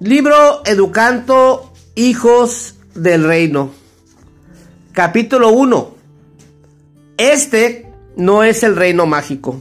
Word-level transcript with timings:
Libro 0.00 0.62
Educanto, 0.64 1.74
Hijos 1.94 2.76
del 2.94 3.22
Reino. 3.22 3.70
Capítulo 4.92 5.50
1. 5.50 5.94
Este 7.18 7.86
no 8.16 8.42
es 8.42 8.62
el 8.62 8.76
reino 8.76 9.04
mágico. 9.04 9.60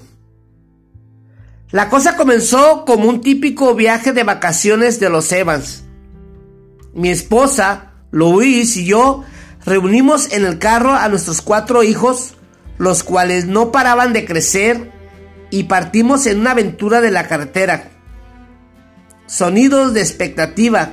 La 1.72 1.90
cosa 1.90 2.16
comenzó 2.16 2.86
como 2.86 3.10
un 3.10 3.20
típico 3.20 3.76
viaje 3.76 4.14
de 4.14 4.24
vacaciones 4.24 5.02
de 5.02 5.10
los 5.10 5.30
Evans. 5.34 5.84
Mi 6.94 7.10
esposa, 7.10 7.92
Louise 8.12 8.80
y 8.80 8.86
yo 8.86 9.26
reunimos 9.66 10.32
en 10.32 10.46
el 10.46 10.58
carro 10.58 10.94
a 10.94 11.10
nuestros 11.10 11.42
cuatro 11.42 11.84
hijos, 11.84 12.36
los 12.78 13.04
cuales 13.04 13.46
no 13.46 13.74
paraban 13.74 14.14
de 14.14 14.24
crecer, 14.24 14.90
y 15.52 15.64
partimos 15.64 16.26
en 16.28 16.40
una 16.40 16.52
aventura 16.52 17.02
de 17.02 17.12
la 17.12 17.28
carretera 17.28 17.99
Sonidos 19.30 19.94
de 19.94 20.02
expectativa, 20.02 20.92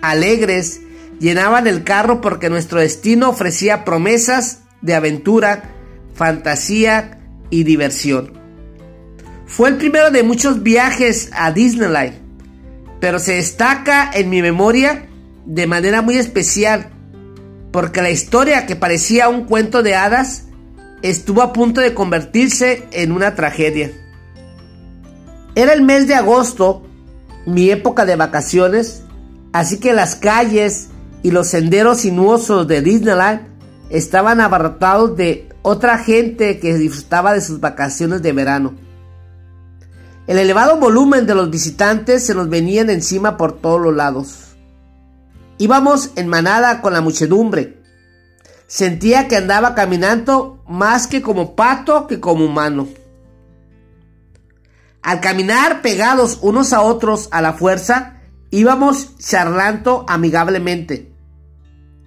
alegres, 0.00 0.80
llenaban 1.20 1.66
el 1.66 1.84
carro 1.84 2.22
porque 2.22 2.48
nuestro 2.48 2.80
destino 2.80 3.28
ofrecía 3.28 3.84
promesas 3.84 4.60
de 4.80 4.94
aventura, 4.94 5.64
fantasía 6.14 7.20
y 7.50 7.64
diversión. 7.64 8.32
Fue 9.44 9.68
el 9.68 9.76
primero 9.76 10.10
de 10.10 10.22
muchos 10.22 10.62
viajes 10.62 11.28
a 11.34 11.52
Disneyland, 11.52 12.14
pero 13.00 13.18
se 13.18 13.34
destaca 13.34 14.10
en 14.14 14.30
mi 14.30 14.40
memoria 14.40 15.06
de 15.44 15.66
manera 15.66 16.00
muy 16.00 16.16
especial 16.16 16.90
porque 17.70 18.00
la 18.00 18.08
historia 18.08 18.64
que 18.64 18.76
parecía 18.76 19.28
un 19.28 19.44
cuento 19.44 19.82
de 19.82 19.94
hadas 19.94 20.44
estuvo 21.02 21.42
a 21.42 21.52
punto 21.52 21.82
de 21.82 21.92
convertirse 21.92 22.88
en 22.92 23.12
una 23.12 23.34
tragedia. 23.34 23.92
Era 25.54 25.74
el 25.74 25.82
mes 25.82 26.08
de 26.08 26.14
agosto 26.14 26.88
mi 27.46 27.70
época 27.70 28.04
de 28.04 28.16
vacaciones, 28.16 29.02
así 29.52 29.78
que 29.78 29.92
las 29.92 30.14
calles 30.16 30.88
y 31.22 31.30
los 31.30 31.48
senderos 31.48 32.00
sinuosos 32.00 32.66
de 32.66 32.82
Disneyland 32.82 33.48
estaban 33.90 34.40
abarrotados 34.40 35.16
de 35.16 35.48
otra 35.62 35.98
gente 35.98 36.58
que 36.58 36.74
disfrutaba 36.74 37.32
de 37.32 37.40
sus 37.40 37.60
vacaciones 37.60 38.22
de 38.22 38.32
verano. 38.32 38.74
El 40.26 40.38
elevado 40.38 40.78
volumen 40.78 41.26
de 41.26 41.34
los 41.34 41.50
visitantes 41.50 42.24
se 42.24 42.34
nos 42.34 42.48
venían 42.48 42.88
encima 42.90 43.36
por 43.36 43.60
todos 43.60 43.80
los 43.80 43.94
lados. 43.94 44.56
Íbamos 45.58 46.10
en 46.16 46.28
manada 46.28 46.80
con 46.80 46.92
la 46.92 47.00
muchedumbre. 47.00 47.78
Sentía 48.66 49.28
que 49.28 49.36
andaba 49.36 49.74
caminando 49.74 50.62
más 50.66 51.06
que 51.06 51.22
como 51.22 51.54
pato 51.54 52.06
que 52.06 52.20
como 52.20 52.46
humano. 52.46 52.88
Al 55.04 55.20
caminar 55.20 55.82
pegados 55.82 56.38
unos 56.40 56.72
a 56.72 56.80
otros 56.80 57.28
a 57.30 57.42
la 57.42 57.52
fuerza, 57.52 58.22
íbamos 58.50 59.18
charlando 59.18 60.06
amigablemente. 60.08 61.14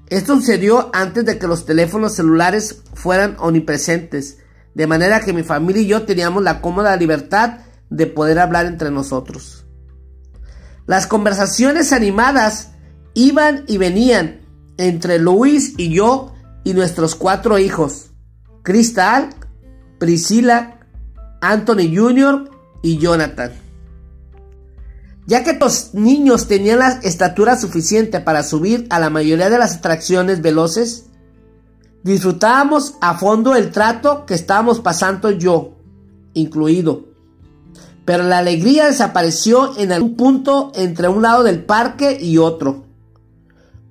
Esto 0.08 0.36
sucedió 0.36 0.90
antes 0.94 1.24
de 1.24 1.38
que 1.38 1.46
los 1.46 1.68
teléfonos 1.68 2.16
celulares 2.16 2.82
fueran 2.96 3.38
omnipresentes, 3.38 4.40
de 4.74 4.88
manera 4.88 5.20
que 5.20 5.32
mi 5.32 5.44
familia 5.44 5.84
y 5.84 5.86
yo 5.86 6.06
teníamos 6.06 6.42
la 6.42 6.60
cómoda 6.60 6.96
libertad 6.96 7.60
de 7.92 8.08
poder 8.08 8.40
hablar 8.40 8.66
entre 8.66 8.90
nosotros. 8.90 9.68
Las 10.88 11.06
conversaciones 11.06 11.94
animadas 11.94 12.72
iban 13.14 13.64
y 13.68 13.78
venían 13.78 14.42
entre 14.78 15.20
Luis 15.20 15.76
y 15.78 15.94
yo 15.94 16.34
y 16.64 16.74
nuestros 16.74 17.14
cuatro 17.14 17.60
hijos, 17.60 18.10
Cristal, 18.64 19.30
Priscila, 20.00 20.80
Anthony 21.42 21.96
Jr 21.96 22.57
y 22.82 22.98
Jonathan. 22.98 23.52
Ya 25.26 25.44
que 25.44 25.54
los 25.54 25.94
niños 25.94 26.48
tenían 26.48 26.80
la 26.80 26.90
estatura 27.04 27.58
suficiente 27.58 28.22
para 28.22 28.44
subir 28.44 28.88
a 28.90 29.00
la 29.00 29.10
mayoría 29.10 29.50
de 29.50 29.58
las 29.58 29.76
atracciones 29.76 30.42
veloces, 30.42 31.08
disfrutábamos 32.04 32.96
a 33.02 33.18
fondo 33.18 33.56
el 33.56 33.72
trato 33.72 34.26
que 34.26 34.34
estábamos 34.34 34.80
pasando 34.80 35.32
yo, 35.32 35.76
incluido. 36.34 37.08
Pero 38.06 38.24
la 38.24 38.38
alegría 38.38 38.86
desapareció 38.86 39.78
en 39.78 39.92
algún 39.92 40.16
punto 40.16 40.72
entre 40.76 41.10
un 41.10 41.22
lado 41.22 41.44
del 41.44 41.66
parque 41.66 42.18
y 42.22 42.38
otro. 42.38 42.86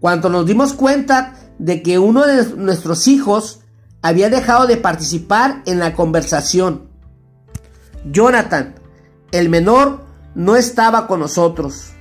Cuando 0.00 0.30
nos 0.30 0.46
dimos 0.46 0.72
cuenta 0.72 1.34
de 1.58 1.82
que 1.82 1.98
uno 1.98 2.26
de 2.26 2.56
nuestros 2.56 3.08
hijos 3.08 3.60
había 4.00 4.30
dejado 4.30 4.66
de 4.66 4.76
participar 4.76 5.62
en 5.66 5.80
la 5.80 5.94
conversación. 5.94 6.85
Jonathan, 8.10 8.74
el 9.32 9.48
menor, 9.48 10.04
no 10.34 10.56
estaba 10.56 11.06
con 11.06 11.20
nosotros. 11.20 11.92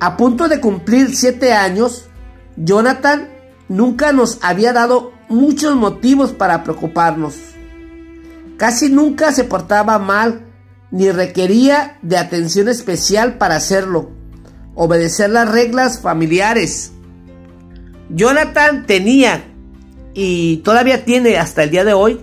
A 0.00 0.16
punto 0.16 0.48
de 0.48 0.60
cumplir 0.60 1.14
siete 1.14 1.52
años, 1.52 2.08
Jonathan 2.56 3.28
nunca 3.68 4.12
nos 4.12 4.38
había 4.42 4.72
dado 4.72 5.12
muchos 5.28 5.76
motivos 5.76 6.32
para 6.32 6.64
preocuparnos. 6.64 7.34
Casi 8.56 8.90
nunca 8.90 9.32
se 9.32 9.44
portaba 9.44 9.98
mal 9.98 10.46
ni 10.90 11.10
requería 11.10 11.98
de 12.02 12.16
atención 12.16 12.68
especial 12.68 13.38
para 13.38 13.56
hacerlo. 13.56 14.10
Obedecer 14.74 15.30
las 15.30 15.50
reglas 15.50 16.00
familiares. 16.00 16.92
Jonathan 18.08 18.86
tenía 18.86 19.44
y 20.14 20.58
todavía 20.58 21.04
tiene 21.04 21.38
hasta 21.38 21.62
el 21.62 21.70
día 21.70 21.84
de 21.84 21.92
hoy 21.92 22.20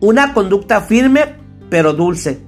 una 0.00 0.32
conducta 0.32 0.80
firme 0.80 1.39
pero 1.70 1.94
dulce. 1.94 2.40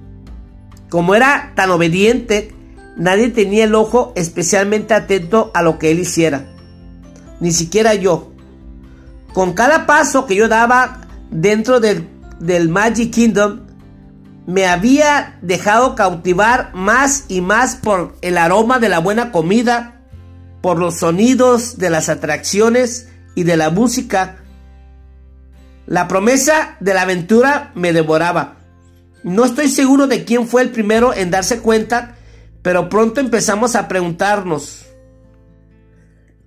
Como 0.91 1.15
era 1.15 1.53
tan 1.55 1.71
obediente, 1.71 2.55
nadie 2.97 3.29
tenía 3.31 3.65
el 3.65 3.75
ojo 3.75 4.13
especialmente 4.17 4.93
atento 4.93 5.51
a 5.55 5.63
lo 5.63 5.79
que 5.79 5.91
él 5.91 6.01
hiciera. 6.01 6.45
Ni 7.41 7.53
siquiera 7.53 7.95
yo. 7.95 8.33
Con 9.33 9.55
cada 9.55 9.87
paso 9.87 10.27
que 10.27 10.35
yo 10.35 10.49
daba 10.49 11.01
dentro 11.31 11.81
del, 11.81 12.09
del 12.41 12.69
Magic 12.69 13.11
Kingdom, 13.11 13.61
me 14.47 14.67
había 14.67 15.39
dejado 15.41 15.95
cautivar 15.95 16.75
más 16.75 17.25
y 17.29 17.41
más 17.41 17.77
por 17.77 18.17
el 18.21 18.37
aroma 18.37 18.79
de 18.79 18.89
la 18.89 18.99
buena 18.99 19.33
comida, 19.33 20.01
por 20.61 20.79
los 20.79 20.99
sonidos 20.99 21.79
de 21.79 21.91
las 21.91 22.09
atracciones 22.09 23.09
y 23.35 23.45
de 23.45 23.57
la 23.57 23.71
música. 23.71 24.37
La 25.87 26.09
promesa 26.09 26.77
de 26.81 26.95
la 26.95 27.03
aventura 27.03 27.73
me 27.75 27.93
devoraba. 27.93 28.57
No 29.25 29.45
estoy 29.45 29.69
seguro 29.69 30.07
de 30.07 30.25
quién 30.25 30.47
fue 30.49 30.63
el 30.63 30.71
primero 30.71 31.15
en 31.15 31.31
darse 31.31 31.61
cuenta, 31.61 32.17
pero 32.63 32.89
pronto 32.89 33.21
empezamos 33.21 33.77
a 33.77 33.89
preguntarnos, 33.89 34.87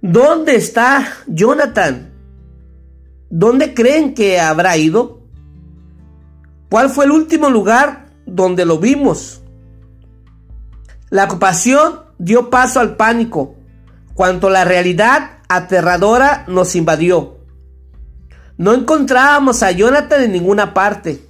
¿dónde 0.02 0.56
está 0.56 1.08
Jonathan? 1.28 2.12
¿Dónde 3.30 3.74
creen 3.74 4.14
que 4.14 4.40
habrá 4.40 4.78
ido? 4.78 5.22
¿Cuál 6.70 6.90
fue 6.90 7.06
el 7.06 7.12
último 7.12 7.50
lugar 7.50 8.08
donde 8.26 8.66
lo 8.66 8.80
vimos? 8.80 9.42
La 11.10 11.26
ocupación 11.26 12.02
dio 12.18 12.50
paso 12.50 12.80
al 12.80 12.96
pánico, 12.96 13.56
cuando 14.14 14.50
la 14.50 14.64
realidad 14.64 15.40
aterradora 15.48 16.46
nos 16.48 16.76
invadió. 16.76 17.40
No 18.58 18.74
encontrábamos 18.74 19.64
a 19.64 19.72
Jonathan 19.72 20.24
en 20.24 20.32
ninguna 20.32 20.74
parte. 20.74 21.25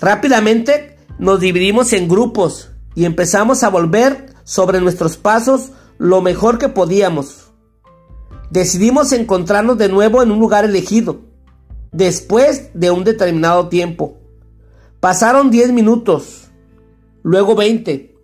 Rápidamente 0.00 0.96
nos 1.18 1.40
dividimos 1.40 1.92
en 1.92 2.08
grupos 2.08 2.70
y 2.94 3.04
empezamos 3.04 3.62
a 3.62 3.68
volver 3.68 4.34
sobre 4.44 4.80
nuestros 4.80 5.16
pasos 5.18 5.72
lo 5.98 6.22
mejor 6.22 6.58
que 6.58 6.70
podíamos. 6.70 7.50
Decidimos 8.50 9.12
encontrarnos 9.12 9.76
de 9.76 9.88
nuevo 9.88 10.22
en 10.22 10.30
un 10.30 10.40
lugar 10.40 10.64
elegido, 10.64 11.20
después 11.92 12.70
de 12.72 12.90
un 12.90 13.04
determinado 13.04 13.68
tiempo. 13.68 14.16
Pasaron 14.98 15.50
10 15.50 15.72
minutos, 15.72 16.48
luego 17.22 17.54
20. 17.54 18.14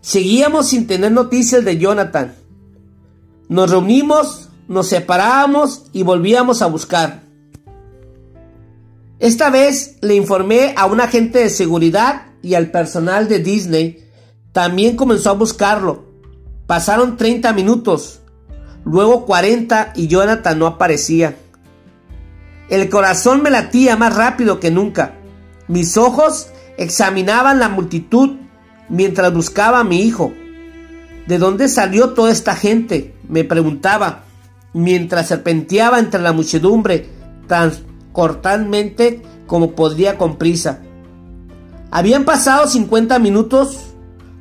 Seguíamos 0.00 0.68
sin 0.68 0.86
tener 0.86 1.12
noticias 1.12 1.64
de 1.64 1.78
Jonathan. 1.78 2.34
Nos 3.48 3.70
reunimos, 3.70 4.48
nos 4.66 4.88
separábamos 4.88 5.84
y 5.92 6.02
volvíamos 6.02 6.60
a 6.62 6.66
buscar. 6.66 7.29
Esta 9.20 9.50
vez 9.50 9.96
le 10.00 10.14
informé 10.14 10.72
a 10.78 10.86
un 10.86 10.98
agente 10.98 11.40
de 11.40 11.50
seguridad 11.50 12.22
y 12.42 12.54
al 12.54 12.70
personal 12.70 13.28
de 13.28 13.38
Disney. 13.38 14.08
También 14.52 14.96
comenzó 14.96 15.28
a 15.28 15.34
buscarlo. 15.34 16.06
Pasaron 16.66 17.18
30 17.18 17.52
minutos, 17.52 18.20
luego 18.82 19.26
40 19.26 19.92
y 19.94 20.06
Jonathan 20.08 20.58
no 20.58 20.66
aparecía. 20.66 21.36
El 22.70 22.88
corazón 22.88 23.42
me 23.42 23.50
latía 23.50 23.94
más 23.94 24.16
rápido 24.16 24.58
que 24.58 24.70
nunca. 24.70 25.16
Mis 25.68 25.98
ojos 25.98 26.48
examinaban 26.78 27.58
la 27.58 27.68
multitud 27.68 28.36
mientras 28.88 29.34
buscaba 29.34 29.80
a 29.80 29.84
mi 29.84 30.00
hijo. 30.00 30.32
¿De 31.26 31.36
dónde 31.36 31.68
salió 31.68 32.14
toda 32.14 32.32
esta 32.32 32.56
gente? 32.56 33.14
me 33.28 33.44
preguntaba, 33.44 34.24
mientras 34.72 35.28
serpenteaba 35.28 35.98
entre 35.98 36.22
la 36.22 36.32
muchedumbre 36.32 37.06
cortante 38.12 39.22
como 39.46 39.72
podría 39.72 40.18
con 40.18 40.36
prisa. 40.36 40.80
Habían 41.90 42.24
pasado 42.24 42.68
50 42.68 43.18
minutos, 43.18 43.78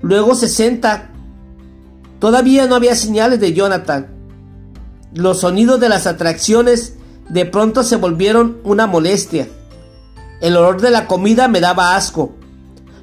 luego 0.01 0.36
60. 0.36 1.10
Todavía 2.19 2.68
no 2.68 2.75
había 2.75 2.95
señales 2.95 3.39
de 3.39 3.54
Jonathan. 3.54 4.07
Los 5.13 5.39
sonidos 5.39 5.80
de 5.80 5.89
las 5.89 6.06
atracciones 6.06 6.95
de 7.30 7.45
pronto 7.45 7.83
se 7.83 7.95
volvieron 7.95 8.60
una 8.63 8.86
molestia. 8.86 9.48
El 10.42 10.56
olor 10.57 10.81
de 10.81 10.92
la 10.92 11.07
comida 11.07 11.48
me 11.48 11.60
daba 11.60 11.95
asco. 11.95 12.36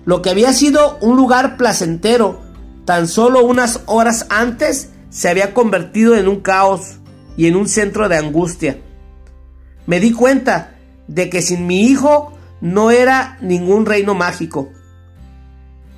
Lo 0.04 0.22
que 0.22 0.30
había 0.30 0.52
sido 0.52 0.98
un 1.00 1.16
lugar 1.16 1.56
placentero 1.56 2.40
tan 2.84 3.08
solo 3.08 3.44
unas 3.44 3.80
horas 3.86 4.26
antes 4.30 4.90
se 5.10 5.28
había 5.28 5.52
convertido 5.52 6.14
en 6.14 6.28
un 6.28 6.40
caos 6.40 6.98
y 7.36 7.46
en 7.46 7.56
un 7.56 7.68
centro 7.68 8.08
de 8.08 8.16
angustia. 8.16 8.78
Me 9.86 10.00
di 10.00 10.12
cuenta 10.12 10.76
de 11.06 11.30
que 11.30 11.42
sin 11.42 11.66
mi 11.66 11.82
hijo 11.86 12.32
no 12.60 12.90
era 12.90 13.38
ningún 13.40 13.86
reino 13.86 14.14
mágico. 14.14 14.72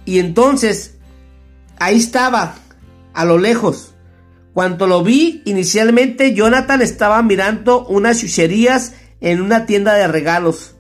Y 0.05 0.19
entonces, 0.19 0.97
ahí 1.79 1.97
estaba, 1.97 2.57
a 3.15 3.25
lo 3.25 3.39
lejos. 3.39 3.95
Cuando 4.53 4.87
lo 4.87 5.03
vi, 5.03 5.43
inicialmente 5.45 6.35
Jonathan 6.35 6.83
estaba 6.83 7.23
mirando 7.23 7.87
unas 7.87 8.21
chucherías 8.21 8.95
en 9.21 9.41
una 9.41 9.67
tienda 9.67 9.95
de 9.95 10.09
regalos, 10.09 10.77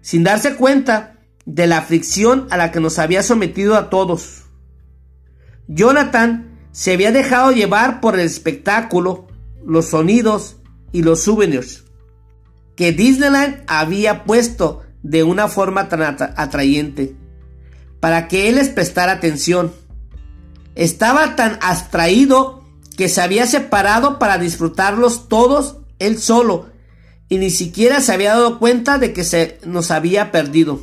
sin 0.00 0.24
darse 0.24 0.54
cuenta 0.56 1.18
de 1.44 1.66
la 1.66 1.78
aflicción 1.78 2.46
a 2.50 2.56
la 2.56 2.70
que 2.70 2.80
nos 2.80 2.98
había 2.98 3.22
sometido 3.22 3.76
a 3.76 3.90
todos. 3.90 4.44
Jonathan 5.66 6.58
se 6.70 6.92
había 6.92 7.12
dejado 7.12 7.52
llevar 7.52 8.00
por 8.00 8.14
el 8.14 8.20
espectáculo, 8.20 9.26
los 9.64 9.86
sonidos 9.86 10.56
y 10.92 11.02
los 11.02 11.20
souvenirs 11.20 11.84
que 12.82 12.90
Disneyland 12.90 13.62
había 13.68 14.24
puesto 14.24 14.82
de 15.04 15.22
una 15.22 15.46
forma 15.46 15.88
tan 15.88 16.02
atrayente 16.02 17.14
para 18.00 18.26
que 18.26 18.48
él 18.48 18.56
les 18.56 18.70
prestara 18.70 19.12
atención. 19.12 19.72
Estaba 20.74 21.36
tan 21.36 21.60
abstraído 21.62 22.64
que 22.96 23.08
se 23.08 23.20
había 23.20 23.46
separado 23.46 24.18
para 24.18 24.36
disfrutarlos 24.36 25.28
todos 25.28 25.76
él 26.00 26.18
solo 26.18 26.70
y 27.28 27.38
ni 27.38 27.50
siquiera 27.50 28.00
se 28.00 28.14
había 28.14 28.30
dado 28.30 28.58
cuenta 28.58 28.98
de 28.98 29.12
que 29.12 29.22
se 29.22 29.60
nos 29.64 29.92
había 29.92 30.32
perdido. 30.32 30.80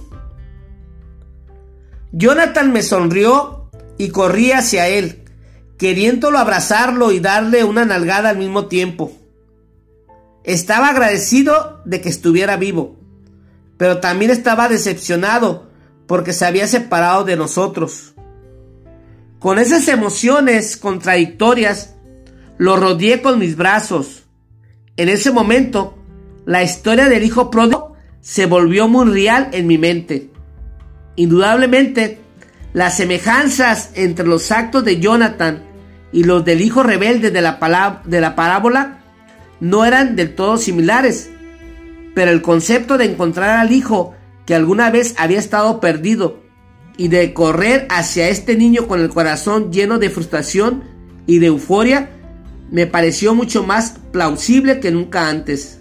Jonathan 2.14 2.72
me 2.72 2.82
sonrió 2.82 3.70
y 3.98 4.08
corrí 4.08 4.54
hacia 4.54 4.88
él, 4.88 5.26
queriéndolo 5.78 6.38
abrazarlo 6.38 7.12
y 7.12 7.20
darle 7.20 7.66
una 7.66 7.84
nalgada 7.84 8.30
al 8.30 8.38
mismo 8.38 8.68
tiempo. 8.68 9.19
Estaba 10.44 10.90
agradecido 10.90 11.82
de 11.86 12.02
que 12.02 12.10
estuviera 12.10 12.58
vivo, 12.58 12.98
pero 13.78 14.00
también 14.00 14.32
estaba 14.32 14.70
decepcionado 14.70 15.70
porque 16.08 16.34
se 16.34 16.46
había 16.46 16.68
separado 16.68 17.24
de 17.24 17.36
nosotros. 17.36 18.14
Con 19.40 19.60
esas 19.60 19.88
emociones 19.88 20.76
contradictorias, 20.76 21.96
lo 22.58 22.76
rodeé 22.78 23.22
con 23.22 23.40
mis 23.40 23.56
brazos. 23.56 24.24
En 24.98 25.08
ese 25.08 25.32
momento, 25.32 25.98
la 26.46 26.64
historia 26.64 27.08
del 27.08 27.24
hijo 27.24 27.50
pródigo 27.50 27.94
se 28.22 28.46
volvió 28.46 28.88
muy 28.88 29.10
real 29.12 29.50
en 29.54 29.68
mi 29.68 29.78
mente. 29.78 30.30
Indudablemente, 31.16 32.20
las 32.74 32.98
semejanzas 32.98 33.92
entre 33.96 34.26
los 34.26 34.52
actos 34.52 34.84
de 34.84 35.00
Jonathan 35.00 35.64
y 36.12 36.24
los 36.24 36.44
del 36.44 36.62
hijo 36.62 36.84
rebelde 36.84 37.32
de 37.32 37.42
la, 37.42 38.02
de 38.06 38.22
la 38.22 38.36
parábola 38.36 38.99
no 39.60 39.86
eran 39.86 40.16
del 40.16 40.36
todo 40.36 40.58
similares, 40.58 41.30
pero 42.16 42.32
el 42.32 42.42
concepto 42.42 42.98
de 42.98 43.06
encontrar 43.06 43.60
al 43.60 43.72
hijo 43.72 44.14
que 44.46 44.56
alguna 44.56 44.90
vez 44.90 45.16
había 45.18 45.40
estado 45.40 45.80
perdido 45.80 46.42
y 46.98 47.08
de 47.08 47.34
correr 47.34 47.88
hacia 47.90 48.30
este 48.30 48.56
niño 48.56 48.88
con 48.88 49.00
el 49.00 49.10
corazón 49.10 49.72
lleno 49.72 50.00
de 50.00 50.10
frustración 50.10 50.84
y 51.28 51.40
de 51.40 51.48
euforia 51.48 52.10
me 52.72 52.88
pareció 52.88 53.34
mucho 53.34 53.64
más 53.64 53.96
plausible 54.12 54.80
que 54.80 54.92
nunca 54.92 55.30
antes. 55.30 55.80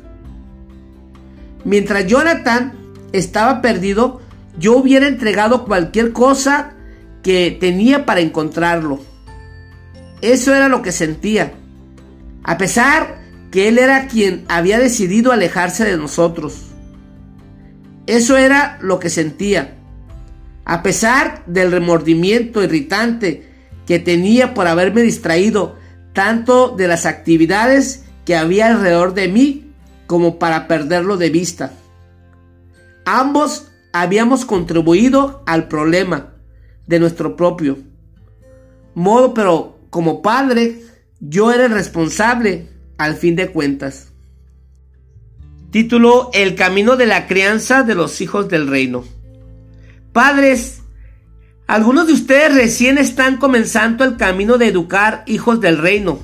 Mientras 1.65 2.07
Jonathan 2.07 2.73
estaba 3.13 3.61
perdido, 3.61 4.21
yo 4.59 4.77
hubiera 4.77 5.07
entregado 5.07 5.65
cualquier 5.65 6.13
cosa 6.13 6.75
que 7.23 7.57
tenía 7.59 8.07
para 8.07 8.21
encontrarlo. 8.21 9.01
Eso 10.23 10.55
era 10.55 10.69
lo 10.69 10.83
que 10.83 10.93
sentía. 10.93 11.53
A 12.43 12.57
pesar 12.59 13.18
que 13.50 13.69
él 13.69 13.79
era 13.79 14.06
quien 14.09 14.45
había 14.49 14.79
decidido 14.79 15.33
alejarse 15.33 15.85
de 15.85 15.97
nosotros. 15.97 16.67
Eso 18.06 18.37
era 18.37 18.79
lo 18.81 18.99
que 18.99 19.11
sentía. 19.11 19.77
A 20.65 20.83
pesar 20.83 21.45
del 21.47 21.73
remordimiento 21.73 22.62
irritante 22.62 23.49
que 23.87 23.99
tenía 23.99 24.55
por 24.55 24.67
haberme 24.67 25.03
distraído 25.03 25.77
tanto 26.12 26.75
de 26.77 26.89
las 26.89 27.06
actividades 27.06 28.05
que 28.25 28.37
había 28.37 28.67
alrededor 28.67 29.15
de 29.15 29.29
mí 29.29 29.73
como 30.06 30.39
para 30.39 30.69
perderlo 30.69 31.17
de 31.17 31.31
vista. 31.31 31.73
Ambos 33.05 33.69
habíamos 33.93 34.45
contribuido 34.45 35.43
al 35.47 35.69
problema 35.69 36.35
de 36.87 36.99
nuestro 36.99 37.37
propio 37.37 37.79
modo, 38.99 39.33
pero 39.33 39.79
como 39.91 40.21
padre, 40.21 40.83
yo 41.21 41.53
era 41.53 41.67
el 41.67 41.73
responsable 41.73 42.69
al 42.99 43.15
fin 43.15 43.37
de 43.37 43.49
cuentas. 43.49 44.12
Título 45.71 46.31
El 46.35 46.55
camino 46.55 46.97
de 46.97 47.06
la 47.06 47.27
crianza 47.27 47.83
de 47.83 47.95
los 47.95 48.21
hijos 48.21 48.49
del 48.49 48.69
reino. 48.69 49.05
Padres, 50.12 50.81
algunos 51.67 52.06
de 52.06 52.15
ustedes 52.15 52.55
recién 52.55 52.99
están 52.99 53.37
comenzando 53.37 54.05
el 54.05 54.17
camino 54.17 54.59
de 54.59 54.69
educar 54.69 55.23
hijos 55.27 55.61
del 55.61 55.79
reino 55.79 56.19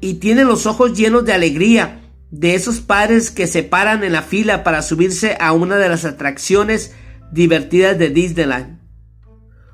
y 0.00 0.14
tienen 0.14 0.48
los 0.48 0.66
ojos 0.66 0.96
llenos 0.96 1.24
de 1.24 1.34
alegría 1.34 2.00
de 2.30 2.54
esos 2.54 2.80
padres 2.80 3.30
que 3.30 3.46
se 3.46 3.62
paran 3.62 4.04
en 4.04 4.12
la 4.12 4.22
fila 4.22 4.64
para 4.64 4.82
subirse 4.82 5.36
a 5.40 5.52
una 5.52 5.76
de 5.76 5.88
las 5.88 6.04
atracciones 6.04 6.94
divertidas 7.32 7.98
de 7.98 8.08
Disneyland. 8.08 8.80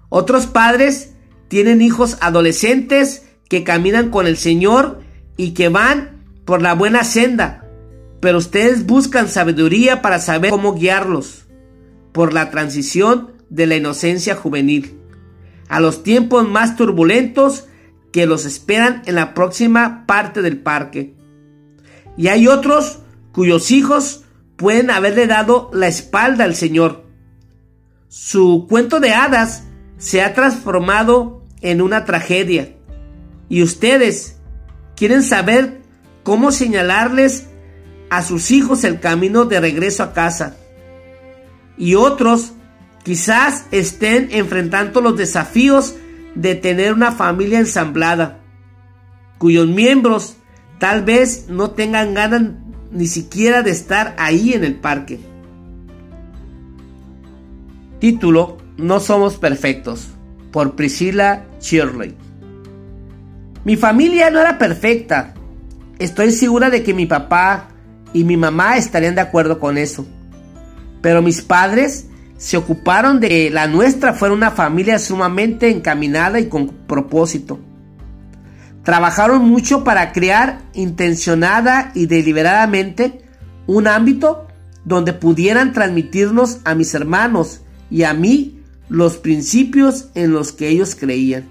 Otros 0.09 0.47
padres 0.47 1.15
tienen 1.49 1.83
hijos 1.83 2.19
adolescentes 2.21 3.27
que 3.49 3.62
caminan 3.62 4.11
con 4.11 4.27
el 4.27 4.37
Señor 4.37 5.00
y 5.37 5.53
que 5.53 5.69
van 5.69 6.16
por 6.47 6.63
la 6.63 6.75
buena 6.75 7.05
senda, 7.05 7.69
pero 8.21 8.39
ustedes 8.39 8.87
buscan 8.87 9.29
sabiduría 9.29 10.01
para 10.01 10.19
saber 10.21 10.51
cómo 10.51 10.75
guiarlos 10.75 11.45
por 12.13 12.33
la 12.33 12.51
transición 12.51 13.33
de 13.51 13.67
la 13.67 13.77
inocencia 13.77 14.35
juvenil 14.35 14.99
a 15.69 15.81
los 15.81 16.03
tiempos 16.03 16.49
más 16.49 16.76
turbulentos 16.76 17.67
que 18.12 18.26
los 18.26 18.45
esperan 18.45 19.03
en 19.07 19.17
la 19.17 19.35
próxima 19.35 20.07
parte 20.07 20.43
del 20.43 20.59
parque. 20.59 21.15
Y 22.17 22.29
hay 22.29 22.49
otros 22.49 23.00
cuyos 23.33 23.71
hijos 23.71 24.25
pueden 24.57 24.91
haberle 24.91 25.26
dado 25.26 25.71
la 25.73 25.88
espalda 25.88 26.45
al 26.45 26.55
Señor. 26.55 27.05
Su 28.09 28.67
cuento 28.69 29.00
de 29.00 29.12
hadas 29.12 29.65
se 29.99 30.23
ha 30.23 30.35
transformado 30.35 31.45
en 31.61 31.83
una 31.83 32.05
tragedia. 32.05 32.76
Y 33.49 33.62
ustedes 33.62 34.38
quieren 34.95 35.23
saber 35.23 35.83
cómo 36.26 36.50
señalarles 36.50 37.47
a 38.11 38.21
sus 38.21 38.50
hijos 38.50 38.83
el 38.83 38.99
camino 38.99 39.45
de 39.45 39.61
regreso 39.61 40.02
a 40.02 40.12
casa. 40.12 40.56
Y 41.78 41.95
otros 41.95 42.52
quizás 43.04 43.66
estén 43.71 44.30
enfrentando 44.33 45.00
los 45.00 45.16
desafíos 45.16 45.95
de 46.35 46.56
tener 46.56 46.92
una 46.95 47.12
familia 47.12 47.61
ensamblada, 47.61 48.40
cuyos 49.38 49.68
miembros 49.68 50.37
tal 50.80 51.04
vez 51.04 51.47
no 51.49 51.71
tengan 51.71 52.12
ganas 52.14 52.42
ni 52.90 53.06
siquiera 53.06 53.62
de 53.62 53.71
estar 53.71 54.16
ahí 54.18 54.52
en 54.52 54.64
el 54.64 54.75
parque. 54.75 55.21
Título 58.00 58.59
No 58.76 58.99
somos 58.99 59.37
perfectos 59.37 60.09
por 60.50 60.75
Priscilla 60.75 61.47
Shirley. 61.61 62.16
Mi 63.64 63.76
familia 63.76 64.28
no 64.28 64.40
era 64.40 64.59
perfecta. 64.59 65.36
Estoy 65.99 66.33
segura 66.33 66.71
de 66.71 66.83
que 66.83 66.95
mi 66.95 67.07
papá 67.07 67.69
y 68.12 68.25
mi 68.25 68.37
mamá 68.37 68.76
estarían 68.76 69.15
de 69.15 69.23
acuerdo 69.23 69.59
con 69.59 69.79
eso. 69.79 70.07
Pero 71.00 71.23
mis 71.23 71.41
padres 71.41 72.07
se 72.37 72.57
ocuparon 72.57 73.21
de 73.21 73.29
que 73.29 73.50
la 73.50 73.67
nuestra 73.67 74.12
fuera 74.12 74.35
una 74.35 74.50
familia 74.50 74.99
sumamente 74.99 75.71
encaminada 75.71 76.38
y 76.38 76.49
con 76.49 76.69
propósito. 76.69 77.59
Trabajaron 78.83 79.45
mucho 79.45 79.85
para 79.85 80.12
crear 80.12 80.61
intencionada 80.75 81.91
y 81.95 82.07
deliberadamente 82.07 83.23
un 83.67 83.88
ámbito 83.88 84.47
donde 84.85 85.12
pudieran 85.12 85.73
transmitirnos 85.73 86.61
a 86.65 86.75
mis 86.75 86.95
hermanos 86.95 87.62
y 87.91 88.05
a 88.05 88.15
mí 88.15 88.62
los 88.88 89.17
principios 89.17 90.11
en 90.15 90.33
los 90.33 90.53
que 90.53 90.69
ellos 90.69 90.95
creían. 90.95 91.49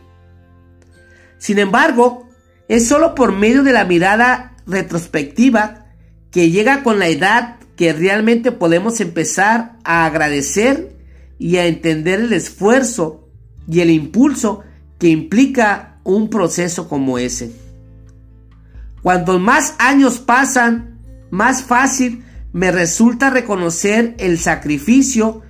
Sin 1.37 1.59
embargo, 1.59 2.24
es 2.67 2.87
solo 2.87 3.15
por 3.15 3.31
medio 3.31 3.63
de 3.63 3.73
la 3.73 3.85
mirada 3.85 4.55
retrospectiva 4.65 5.85
que 6.31 6.51
llega 6.51 6.83
con 6.83 6.99
la 6.99 7.07
edad 7.07 7.57
que 7.75 7.93
realmente 7.93 8.51
podemos 8.51 8.99
empezar 9.01 9.77
a 9.83 10.05
agradecer 10.05 10.95
y 11.37 11.57
a 11.57 11.65
entender 11.65 12.21
el 12.21 12.33
esfuerzo 12.33 13.27
y 13.67 13.81
el 13.81 13.89
impulso 13.89 14.63
que 14.97 15.07
implica 15.07 15.97
un 16.03 16.29
proceso 16.29 16.87
como 16.87 17.17
ese. 17.17 17.51
Cuantos 19.01 19.39
más 19.39 19.75
años 19.77 20.19
pasan, 20.19 20.99
más 21.29 21.63
fácil 21.63 22.23
me 22.53 22.71
resulta 22.71 23.29
reconocer 23.29 24.15
el 24.17 24.39
sacrificio 24.39 25.41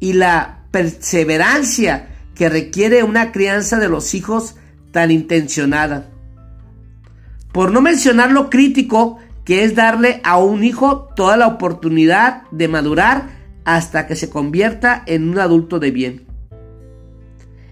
y 0.00 0.14
la 0.14 0.64
perseverancia 0.70 2.08
que 2.34 2.48
requiere 2.48 3.04
una 3.04 3.32
crianza 3.32 3.78
de 3.78 3.88
los 3.88 4.14
hijos 4.14 4.56
tan 4.90 5.10
intencionada. 5.10 6.13
Por 7.54 7.70
no 7.70 7.80
mencionar 7.80 8.32
lo 8.32 8.50
crítico 8.50 9.18
que 9.44 9.62
es 9.62 9.76
darle 9.76 10.20
a 10.24 10.38
un 10.38 10.64
hijo 10.64 11.08
toda 11.14 11.36
la 11.36 11.46
oportunidad 11.46 12.42
de 12.50 12.66
madurar 12.66 13.28
hasta 13.64 14.08
que 14.08 14.16
se 14.16 14.28
convierta 14.28 15.04
en 15.06 15.28
un 15.28 15.38
adulto 15.38 15.78
de 15.78 15.92
bien. 15.92 16.24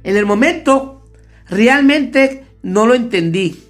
En 0.04 0.16
el 0.16 0.24
momento, 0.24 1.02
realmente 1.48 2.44
no 2.62 2.86
lo 2.86 2.94
entendí. 2.94 3.60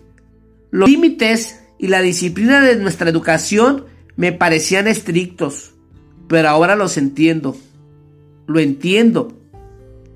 Los 0.71 0.91
límites 0.91 1.61
y 1.79 1.89
la 1.89 2.03
disciplina 2.03 2.61
de 2.61 2.77
nuestra 2.77 3.09
educación 3.09 3.87
me 4.15 4.33
parecían 4.33 4.89
estrictos, 4.89 5.73
pero 6.29 6.51
ahora 6.51 6.77
los 6.77 6.99
entiendo. 6.99 7.57
Lo 8.47 8.61
entiendo. 8.61 9.33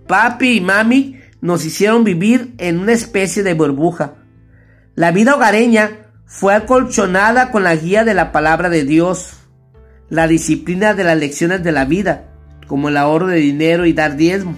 Papi 0.07 0.59
y 0.59 0.61
mami 0.61 1.21
nos 1.41 1.65
hicieron 1.65 2.05
vivir 2.05 2.53
en 2.59 2.81
una 2.81 2.93
especie 2.93 3.43
de 3.43 3.55
burbuja. 3.55 4.26
La 4.97 5.13
vida 5.13 5.35
hogareña 5.35 6.07
fue 6.25 6.55
acolchonada 6.55 7.51
con 7.51 7.63
la 7.63 7.77
guía 7.77 8.03
de 8.03 8.15
la 8.15 8.33
palabra 8.33 8.71
de 8.71 8.85
Dios, 8.85 9.35
la 10.09 10.27
disciplina 10.27 10.95
de 10.95 11.05
las 11.05 11.19
lecciones 11.19 11.63
de 11.63 11.71
la 11.71 11.85
vida, 11.85 12.31
como 12.67 12.89
el 12.89 12.97
ahorro 12.97 13.27
de 13.27 13.37
dinero 13.37 13.85
y 13.85 13.93
dar 13.93 14.17
diezmo, 14.17 14.57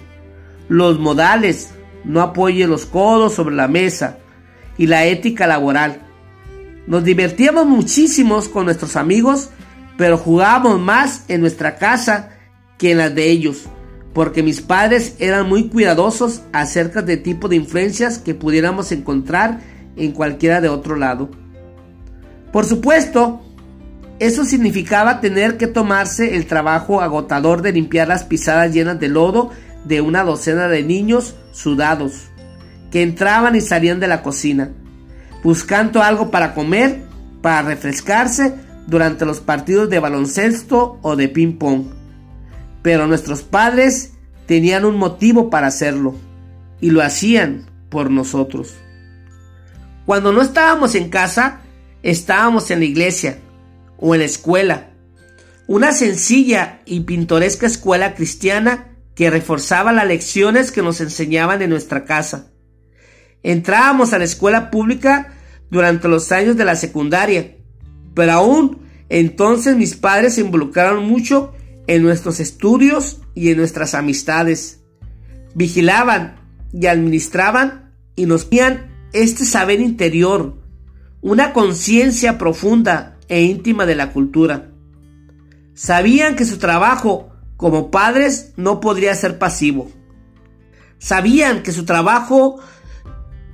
los 0.69 1.01
modales, 1.01 1.71
no 2.05 2.21
apoye 2.21 2.69
los 2.69 2.87
codos 2.87 3.35
sobre 3.35 3.57
la 3.57 3.67
mesa, 3.67 4.19
y 4.77 4.87
la 4.87 5.07
ética 5.07 5.49
laboral. 5.49 6.03
Nos 6.87 7.03
divertíamos 7.03 7.67
muchísimos 7.67 8.49
con 8.49 8.67
nuestros 8.67 8.95
amigos, 8.95 9.51
pero 9.97 10.19
jugábamos 10.19 10.79
más 10.79 11.25
en 11.27 11.41
nuestra 11.41 11.79
casa 11.79 12.31
que 12.79 12.93
en 12.93 12.99
las 12.99 13.13
de 13.13 13.29
ellos, 13.29 13.65
porque 14.15 14.45
mis 14.45 14.61
padres 14.61 15.17
eran 15.19 15.49
muy 15.49 15.69
cuidadosos 15.69 16.43
acerca 16.53 17.03
del 17.03 17.25
tipo 17.25 17.49
de 17.49 17.57
influencias 17.57 18.19
que 18.19 18.37
pudiéramos 18.37 18.93
encontrar 18.93 19.78
en 19.99 20.13
cualquiera 20.13 20.61
de 20.61 20.69
otro 20.69 20.97
lado. 20.97 21.31
Por 22.53 22.65
supuesto, 22.65 23.43
eso 24.19 24.45
significaba 24.45 25.21
tener 25.21 25.57
que 25.57 25.67
tomarse 25.67 26.37
el 26.37 26.47
trabajo 26.47 27.01
agotador 27.01 27.63
de 27.63 27.73
limpiar 27.73 28.09
las 28.09 28.25
pisadas 28.25 28.73
llenas 28.73 28.99
de 28.99 29.09
lodo 29.09 29.51
de 29.85 30.01
una 30.01 30.25
docena 30.25 30.67
de 30.69 30.83
niños 30.83 31.37
sudados, 31.53 32.29
que 32.91 33.03
entraban 33.03 33.55
y 33.55 33.61
salían 33.61 34.01
de 34.01 34.09
la 34.09 34.23
cocina, 34.23 34.71
buscando 35.45 36.03
algo 36.03 36.31
para 36.31 36.55
comer, 36.55 37.03
para 37.43 37.63
refrescarse 37.63 38.55
durante 38.87 39.25
los 39.25 39.41
partidos 39.41 39.89
de 39.89 40.01
baloncesto 40.01 40.99
o 41.03 41.15
de 41.15 41.29
ping-pong. 41.29 41.85
Pero 42.83 43.07
nuestros 43.07 43.43
padres 43.43 44.15
tenían 44.47 44.85
un 44.85 44.97
motivo 44.97 45.51
para 45.51 45.69
hacerlo, 45.69 46.15
y 46.81 46.91
lo 46.91 47.03
hacían 47.03 47.67
por 47.89 48.11
nosotros. 48.11 48.75
Cuando 50.09 50.33
no 50.33 50.41
estábamos 50.41 50.95
en 50.95 51.11
casa, 51.11 51.61
estábamos 52.03 52.71
en 52.71 52.79
la 52.79 52.87
iglesia 52.87 53.41
o 53.99 54.15
en 54.15 54.21
la 54.21 54.25
escuela. 54.25 54.89
Una 55.67 55.93
sencilla 55.93 56.81
y 56.87 57.01
pintoresca 57.01 57.67
escuela 57.67 58.15
cristiana 58.15 58.97
que 59.15 59.29
reforzaba 59.29 59.93
las 59.93 60.07
lecciones 60.07 60.73
que 60.73 60.81
nos 60.81 61.03
enseñaban 61.03 61.61
en 61.61 61.69
nuestra 61.69 62.07
casa. 62.07 62.47
Entrábamos 63.43 64.15
a 64.15 64.19
la 64.19 64.25
escuela 64.25 64.71
pública 64.71 65.35
durante 65.71 66.09
los 66.09 66.33
años 66.33 66.57
de 66.57 66.65
la 66.65 66.77
secundaria, 66.77 67.59
pero 68.15 68.33
aún 68.33 68.89
entonces 69.11 69.77
mis 69.77 69.95
padres 69.95 70.37
se 70.37 70.41
involucraron 70.41 71.05
mucho 71.05 71.53
en 71.87 72.03
nuestros 72.03 72.41
estudios 72.41 73.21
y 73.35 73.51
en 73.51 73.59
nuestras 73.59 73.93
amistades. 73.93 74.81
Vigilaban 75.55 76.41
y 76.73 76.87
administraban 76.87 77.93
y 78.17 78.25
nos 78.25 78.49
dieron 78.49 78.97
este 79.13 79.45
saber 79.45 79.81
interior, 79.81 80.57
una 81.21 81.53
conciencia 81.53 82.39
profunda 82.39 83.19
e 83.29 83.43
íntima 83.43 83.87
de 83.87 83.95
la 83.95 84.13
cultura. 84.13 84.71
Sabían 85.75 86.37
que 86.37 86.45
su 86.45 86.59
trabajo 86.59 87.31
como 87.57 87.91
padres 87.91 88.53
no 88.57 88.81
podría 88.81 89.15
ser 89.15 89.39
pasivo. 89.39 89.91
Sabían 90.99 91.63
que 91.63 91.73
su 91.73 91.85
trabajo 91.85 92.61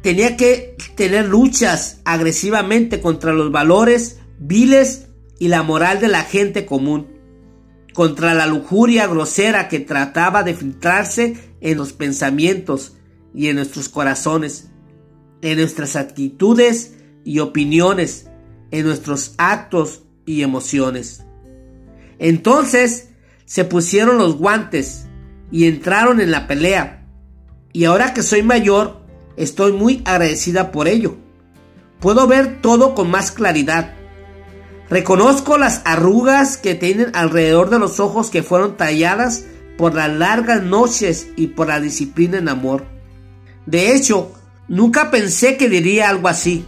tenía 0.03 0.37
que 0.37 0.77
tener 0.97 1.27
luchas 1.27 2.01
agresivamente 2.05 3.01
contra 3.01 3.33
los 3.33 3.51
valores 3.51 4.21
viles 4.39 5.09
y 5.39 5.49
la 5.49 5.63
moral 5.63 6.01
de 6.01 6.09
la 6.09 6.23
gente 6.23 6.67
común, 6.67 7.09
contra 7.93 8.35
la 8.35 8.47
lujuria 8.47 9.07
grosera 9.07 9.69
que 9.69 9.81
trataba 9.81 10.43
de 10.43 10.55
filtrarse 10.55 11.37
en 11.61 11.79
los 11.79 11.93
pensamientos 11.93 12.97
y 13.35 13.49
en 13.49 13.57
nuestros 13.57 13.89
corazones, 13.89 14.71
en 15.45 15.59
nuestras 15.59 15.95
actitudes 15.95 16.95
y 17.23 17.39
opiniones, 17.41 18.29
en 18.71 18.87
nuestros 18.87 19.35
actos 19.37 20.03
y 20.25 20.43
emociones. 20.43 21.23
Entonces 22.19 23.11
se 23.45 23.65
pusieron 23.65 24.17
los 24.17 24.39
guantes 24.39 25.07
y 25.51 25.67
entraron 25.67 26.23
en 26.23 26.31
la 26.31 26.47
pelea. 26.47 27.07
Y 27.75 27.85
ahora 27.85 28.15
que 28.15 28.23
soy 28.23 28.43
mayor, 28.43 29.03
estoy 29.37 29.73
muy 29.73 30.01
agradecida 30.07 30.73
por 30.73 30.89
ello. 30.89 31.17
Puedo 32.01 32.27
ver 32.27 32.63
todo 32.63 32.95
con 32.95 33.11
más 33.11 33.31
claridad. 33.31 33.95
Reconozco 34.89 35.59
las 35.59 35.83
arrugas 35.85 36.57
que 36.57 36.75
tienen 36.75 37.11
alrededor 37.15 37.69
de 37.69 37.79
los 37.79 38.01
ojos 38.01 38.31
que 38.31 38.43
fueron 38.43 38.79
talladas 38.79 39.45
por 39.77 39.95
las 39.95 40.11
largas 40.11 40.63
noches 40.63 41.29
y 41.37 41.49
por 41.49 41.69
la 41.69 41.81
disciplina 41.81 42.39
en 42.39 42.49
amor. 42.49 42.87
De 43.67 43.95
hecho, 43.95 44.33
nunca 44.69 45.11
pensé 45.11 45.57
que 45.57 45.69
diría 45.69 46.09
algo 46.09 46.29
así, 46.29 46.65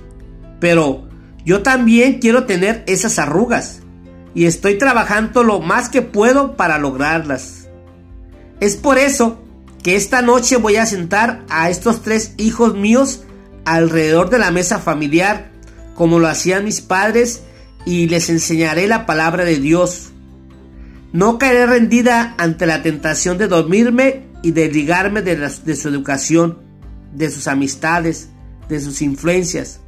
pero 0.60 1.08
yo 1.44 1.62
también 1.62 2.18
quiero 2.18 2.44
tener 2.44 2.84
esas 2.86 3.18
arrugas 3.18 3.80
y 4.34 4.46
estoy 4.46 4.76
trabajando 4.76 5.44
lo 5.44 5.60
más 5.60 5.88
que 5.88 6.02
puedo 6.02 6.56
para 6.56 6.78
lograrlas. 6.78 7.68
Es 8.60 8.76
por 8.76 8.98
eso 8.98 9.42
que 9.82 9.96
esta 9.96 10.20
noche 10.22 10.56
voy 10.56 10.76
a 10.76 10.86
sentar 10.86 11.44
a 11.48 11.70
estos 11.70 12.02
tres 12.02 12.34
hijos 12.36 12.74
míos 12.74 13.22
alrededor 13.64 14.28
de 14.28 14.38
la 14.38 14.50
mesa 14.50 14.78
familiar, 14.78 15.50
como 15.94 16.18
lo 16.18 16.28
hacían 16.28 16.64
mis 16.64 16.80
padres, 16.80 17.42
y 17.84 18.08
les 18.08 18.28
enseñaré 18.28 18.88
la 18.88 19.06
palabra 19.06 19.44
de 19.44 19.58
Dios. 19.58 20.10
No 21.12 21.38
caeré 21.38 21.66
rendida 21.66 22.34
ante 22.36 22.66
la 22.66 22.82
tentación 22.82 23.38
de 23.38 23.48
dormirme 23.48 24.24
y 24.42 24.50
de 24.50 24.68
ligarme 24.68 25.22
de, 25.22 25.36
de 25.36 25.76
su 25.76 25.88
educación, 25.88 26.58
de 27.14 27.30
sus 27.30 27.46
amistades, 27.46 28.28
de 28.68 28.80
sus 28.80 29.02
influencias. 29.02 29.80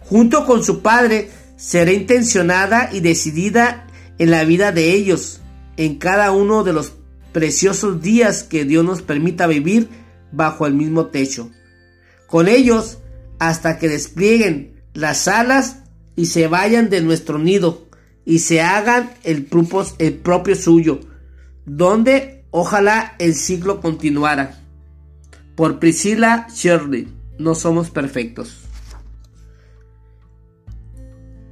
Junto 0.00 0.46
con 0.46 0.62
su 0.64 0.82
padre, 0.82 1.30
seré 1.56 1.94
intencionada 1.94 2.90
y 2.92 3.00
decidida 3.00 3.86
en 4.18 4.30
la 4.30 4.44
vida 4.44 4.72
de 4.72 4.92
ellos, 4.92 5.40
en 5.76 5.96
cada 5.96 6.32
uno 6.32 6.64
de 6.64 6.72
los 6.72 6.92
preciosos 7.32 8.02
días 8.02 8.42
que 8.42 8.64
Dios 8.64 8.84
nos 8.84 9.02
permita 9.02 9.46
vivir 9.46 9.88
bajo 10.32 10.66
el 10.66 10.74
mismo 10.74 11.06
techo. 11.06 11.50
Con 12.26 12.48
ellos 12.48 12.98
hasta 13.38 13.78
que 13.78 13.88
desplieguen 13.88 14.82
las 14.94 15.28
alas 15.28 15.78
y 16.16 16.26
se 16.26 16.46
vayan 16.46 16.90
de 16.90 17.00
nuestro 17.00 17.38
nido 17.38 17.88
y 18.24 18.40
se 18.40 18.60
hagan 18.60 19.10
el, 19.24 19.48
el 19.98 20.14
propio 20.14 20.54
suyo, 20.54 21.00
donde 21.64 22.44
ojalá 22.50 23.14
el 23.18 23.34
siglo 23.34 23.80
continuara. 23.80 24.61
Por 25.54 25.78
Priscilla 25.78 26.46
Shirley, 26.52 27.08
no 27.38 27.54
somos 27.54 27.90
perfectos. 27.90 28.62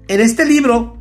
En 0.09 0.21
este 0.21 0.45
libro 0.45 0.99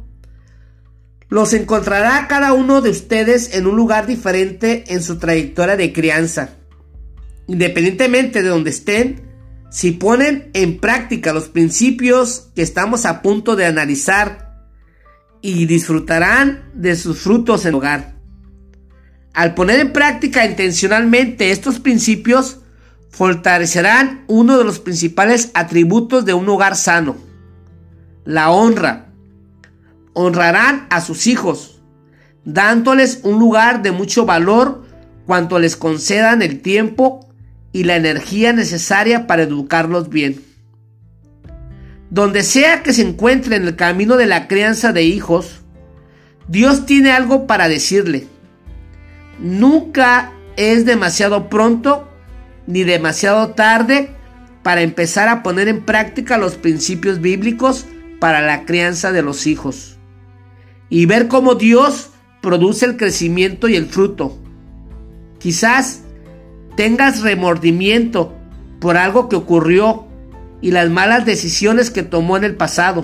los 1.29 1.53
encontrará 1.53 2.27
cada 2.27 2.53
uno 2.53 2.81
de 2.81 2.89
ustedes 2.89 3.55
en 3.55 3.67
un 3.67 3.75
lugar 3.75 4.07
diferente 4.07 4.83
en 4.87 5.03
su 5.03 5.17
trayectoria 5.17 5.77
de 5.77 5.93
crianza. 5.93 6.55
Independientemente 7.47 8.41
de 8.43 8.49
donde 8.49 8.71
estén, 8.71 9.29
si 9.71 9.91
ponen 9.91 10.49
en 10.53 10.79
práctica 10.79 11.33
los 11.33 11.49
principios 11.49 12.49
que 12.55 12.63
estamos 12.63 13.05
a 13.05 13.21
punto 13.21 13.55
de 13.55 13.65
analizar 13.65 14.49
y 15.41 15.65
disfrutarán 15.65 16.71
de 16.73 16.95
sus 16.95 17.19
frutos 17.19 17.63
en 17.63 17.69
el 17.69 17.75
hogar. 17.75 18.15
Al 19.33 19.53
poner 19.53 19.79
en 19.79 19.93
práctica 19.93 20.45
intencionalmente 20.45 21.51
estos 21.51 21.79
principios, 21.79 22.59
fortalecerán 23.09 24.23
uno 24.27 24.57
de 24.57 24.63
los 24.63 24.79
principales 24.79 25.51
atributos 25.53 26.25
de 26.25 26.33
un 26.33 26.47
hogar 26.49 26.75
sano, 26.75 27.17
la 28.25 28.51
honra 28.51 29.07
honrarán 30.13 30.87
a 30.89 31.01
sus 31.01 31.27
hijos, 31.27 31.81
dándoles 32.43 33.21
un 33.23 33.39
lugar 33.39 33.81
de 33.81 33.91
mucho 33.91 34.25
valor 34.25 34.85
cuanto 35.25 35.59
les 35.59 35.75
concedan 35.75 36.41
el 36.41 36.61
tiempo 36.61 37.29
y 37.71 37.83
la 37.83 37.95
energía 37.95 38.51
necesaria 38.53 39.27
para 39.27 39.43
educarlos 39.43 40.09
bien. 40.09 40.43
Donde 42.09 42.43
sea 42.43 42.81
que 42.81 42.93
se 42.93 43.03
encuentre 43.03 43.55
en 43.55 43.65
el 43.67 43.75
camino 43.75 44.17
de 44.17 44.25
la 44.25 44.47
crianza 44.47 44.91
de 44.91 45.03
hijos, 45.03 45.61
Dios 46.47 46.85
tiene 46.85 47.11
algo 47.11 47.45
para 47.45 47.69
decirle. 47.69 48.27
Nunca 49.39 50.33
es 50.57 50.85
demasiado 50.85 51.49
pronto 51.49 52.08
ni 52.69 52.83
demasiado 52.83 53.49
tarde 53.55 54.11
para 54.61 54.83
empezar 54.83 55.27
a 55.27 55.41
poner 55.41 55.67
en 55.67 55.83
práctica 55.83 56.37
los 56.37 56.53
principios 56.53 57.19
bíblicos 57.19 57.87
para 58.19 58.41
la 58.41 58.65
crianza 58.65 59.11
de 59.11 59.23
los 59.23 59.47
hijos 59.47 59.97
y 60.87 61.07
ver 61.07 61.27
cómo 61.27 61.55
Dios 61.55 62.11
produce 62.41 62.85
el 62.85 62.95
crecimiento 62.95 63.67
y 63.67 63.75
el 63.75 63.87
fruto. 63.87 64.37
Quizás 65.39 66.01
tengas 66.75 67.21
remordimiento 67.21 68.35
por 68.79 68.97
algo 68.97 69.29
que 69.29 69.35
ocurrió 69.35 70.07
y 70.61 70.69
las 70.69 70.91
malas 70.91 71.25
decisiones 71.25 71.89
que 71.89 72.03
tomó 72.03 72.37
en 72.37 72.43
el 72.43 72.55
pasado. 72.55 73.03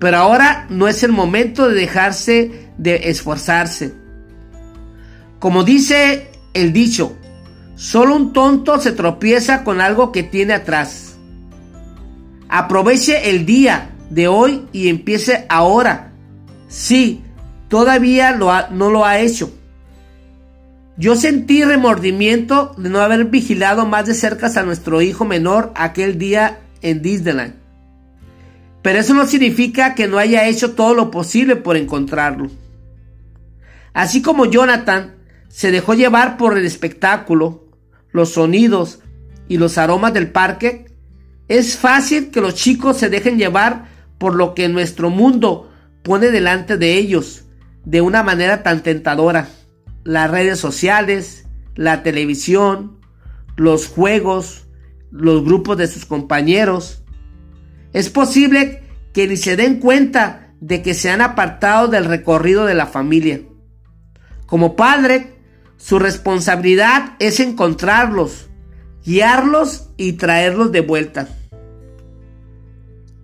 Pero 0.00 0.16
ahora 0.16 0.66
no 0.68 0.88
es 0.88 1.04
el 1.04 1.12
momento 1.12 1.68
de 1.68 1.76
dejarse 1.76 2.70
de 2.76 3.08
esforzarse. 3.10 3.94
Como 5.38 5.62
dice 5.62 6.32
el 6.54 6.72
dicho, 6.72 7.16
solo 7.80 8.14
un 8.14 8.34
tonto 8.34 8.78
se 8.78 8.92
tropieza 8.92 9.64
con 9.64 9.80
algo 9.80 10.12
que 10.12 10.22
tiene 10.22 10.52
atrás. 10.52 11.16
Aproveche 12.50 13.30
el 13.30 13.46
día 13.46 13.92
de 14.10 14.28
hoy 14.28 14.66
y 14.70 14.88
empiece 14.88 15.46
ahora. 15.48 16.12
Sí, 16.68 17.22
todavía 17.68 18.32
no 18.32 18.90
lo 18.90 19.06
ha 19.06 19.18
hecho. 19.20 19.50
Yo 20.98 21.16
sentí 21.16 21.64
remordimiento 21.64 22.74
de 22.76 22.90
no 22.90 23.00
haber 23.00 23.24
vigilado 23.24 23.86
más 23.86 24.04
de 24.04 24.12
cerca 24.12 24.48
a 24.54 24.62
nuestro 24.62 25.00
hijo 25.00 25.24
menor 25.24 25.72
aquel 25.74 26.18
día 26.18 26.60
en 26.82 27.00
Disneyland. 27.00 27.54
Pero 28.82 28.98
eso 28.98 29.14
no 29.14 29.26
significa 29.26 29.94
que 29.94 30.06
no 30.06 30.18
haya 30.18 30.46
hecho 30.46 30.74
todo 30.74 30.92
lo 30.92 31.10
posible 31.10 31.56
por 31.56 31.78
encontrarlo. 31.78 32.50
Así 33.94 34.20
como 34.20 34.44
Jonathan 34.44 35.14
se 35.48 35.70
dejó 35.70 35.94
llevar 35.94 36.36
por 36.36 36.58
el 36.58 36.66
espectáculo, 36.66 37.69
los 38.12 38.32
sonidos 38.32 39.00
y 39.48 39.58
los 39.58 39.78
aromas 39.78 40.14
del 40.14 40.30
parque, 40.30 40.86
es 41.48 41.76
fácil 41.76 42.30
que 42.30 42.40
los 42.40 42.54
chicos 42.54 42.96
se 42.96 43.10
dejen 43.10 43.38
llevar 43.38 43.88
por 44.18 44.34
lo 44.34 44.54
que 44.54 44.68
nuestro 44.68 45.10
mundo 45.10 45.70
pone 46.02 46.30
delante 46.30 46.76
de 46.76 46.94
ellos 46.94 47.44
de 47.84 48.00
una 48.00 48.22
manera 48.22 48.62
tan 48.62 48.82
tentadora 48.82 49.48
las 50.04 50.30
redes 50.30 50.58
sociales, 50.58 51.46
la 51.74 52.02
televisión, 52.02 52.98
los 53.56 53.88
juegos, 53.88 54.66
los 55.10 55.44
grupos 55.44 55.76
de 55.76 55.86
sus 55.86 56.06
compañeros. 56.06 57.02
Es 57.92 58.10
posible 58.10 58.82
que 59.12 59.26
ni 59.26 59.36
se 59.36 59.56
den 59.56 59.80
cuenta 59.80 60.54
de 60.60 60.82
que 60.82 60.94
se 60.94 61.10
han 61.10 61.20
apartado 61.20 61.88
del 61.88 62.04
recorrido 62.04 62.66
de 62.66 62.74
la 62.74 62.86
familia. 62.86 63.40
Como 64.46 64.76
padre, 64.76 65.39
su 65.80 65.98
responsabilidad 65.98 67.16
es 67.20 67.40
encontrarlos, 67.40 68.50
guiarlos 69.04 69.88
y 69.96 70.12
traerlos 70.12 70.72
de 70.72 70.82
vuelta. 70.82 71.28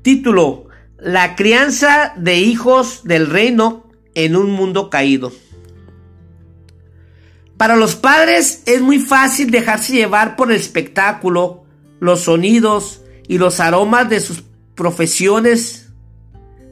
Título. 0.02 0.64
La 0.98 1.36
crianza 1.36 2.14
de 2.16 2.38
hijos 2.38 3.02
del 3.04 3.28
reino 3.28 3.90
en 4.14 4.34
un 4.34 4.50
mundo 4.50 4.88
caído. 4.88 5.30
Para 7.58 7.76
los 7.76 7.94
padres 7.94 8.62
es 8.64 8.80
muy 8.80 9.00
fácil 9.00 9.50
dejarse 9.50 9.92
llevar 9.92 10.34
por 10.34 10.50
el 10.50 10.56
espectáculo, 10.56 11.64
los 12.00 12.22
sonidos 12.22 13.02
y 13.28 13.36
los 13.36 13.60
aromas 13.60 14.08
de 14.08 14.20
sus 14.20 14.42
profesiones, 14.74 15.90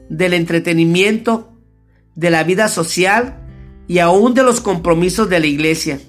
del 0.09 0.33
entretenimiento, 0.33 1.53
de 2.15 2.31
la 2.31 2.43
vida 2.43 2.69
social 2.69 3.44
y 3.87 3.99
aún 3.99 4.33
de 4.33 4.43
los 4.43 4.61
compromisos 4.61 5.29
de 5.29 5.39
la 5.39 5.47
iglesia. 5.47 5.99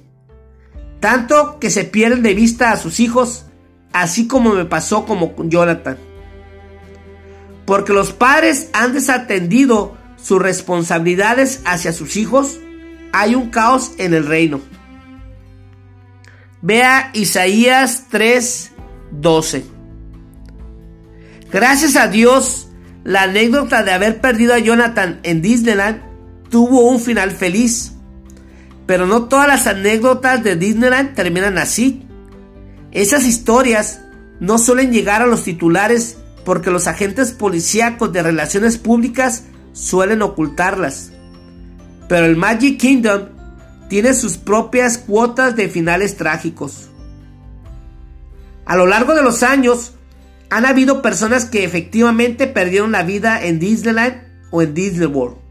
Tanto 1.01 1.59
que 1.59 1.71
se 1.71 1.85
pierden 1.85 2.23
de 2.23 2.35
vista 2.35 2.73
a 2.73 2.77
sus 2.77 3.01
hijos, 3.01 3.47
así 3.93 4.27
como 4.27 4.55
me 4.55 4.65
pasó 4.65 5.05
con 5.05 5.51
Jonathan. 5.51 5.99
Porque 7.67 7.93
los 7.93 8.13
padres 8.13 8.71
han 8.73 8.93
desatendido 8.93 9.97
sus 10.17 10.41
responsabilidades 10.41 11.61
hacia 11.65 11.93
sus 11.93 12.17
hijos 12.17 12.59
hay 13.17 13.35
un 13.35 13.49
caos 13.49 13.93
en 13.97 14.13
el 14.13 14.27
reino. 14.27 14.61
Vea 16.61 17.11
Isaías 17.15 18.09
3:12. 18.11 19.65
Gracias 21.51 21.97
a 21.97 22.09
Dios, 22.09 22.69
la 23.05 23.23
anécdota 23.23 23.83
de 23.83 23.93
haber 23.93 24.21
perdido 24.21 24.53
a 24.53 24.59
Jonathan 24.59 25.21
en 25.23 25.41
Disneyland 25.41 26.03
tuvo 26.51 26.89
un 26.89 27.01
final 27.01 27.31
feliz. 27.31 27.93
Pero 28.87 29.07
no 29.07 29.25
todas 29.25 29.49
las 29.49 29.67
anécdotas 29.67 30.45
de 30.45 30.57
Disneyland 30.57 31.15
terminan 31.15 31.59
así. 31.59 32.07
Esas 32.93 33.25
historias 33.25 34.01
no 34.41 34.59
suelen 34.59 34.93
llegar 34.93 35.23
a 35.23 35.27
los 35.27 35.45
titulares 35.45 36.19
porque 36.45 36.71
los 36.71 36.87
agentes 36.87 37.33
policíacos 37.33 38.13
de 38.13 38.23
relaciones 38.23 38.79
públicas 38.79 39.45
suelen 39.73 40.23
ocultarlas. 40.23 41.11
Pero 42.09 42.27
el 42.27 42.37
Magic 42.37 42.79
Kingdom 42.79 43.29
tiene 43.89 44.15
sus 44.15 44.39
propias 44.39 44.99
cuotas 44.99 45.57
de 45.57 45.69
finales 45.69 46.17
trágicos. 46.17 46.89
A 48.65 48.77
lo 48.77 48.87
largo 48.87 49.15
de 49.15 49.23
los 49.23 49.43
años, 49.43 49.93
han 50.51 50.67
habido 50.67 51.03
personas 51.03 51.45
que 51.45 51.65
efectivamente 51.65 52.47
perdieron 52.47 52.93
la 52.93 53.03
vida 53.03 53.45
en 53.45 53.59
Disneyland 53.59 54.23
o 54.51 54.63
en 54.63 54.75
Disney 54.75 55.07
World. 55.07 55.46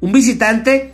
Un 0.00 0.12
visitante 0.12 0.92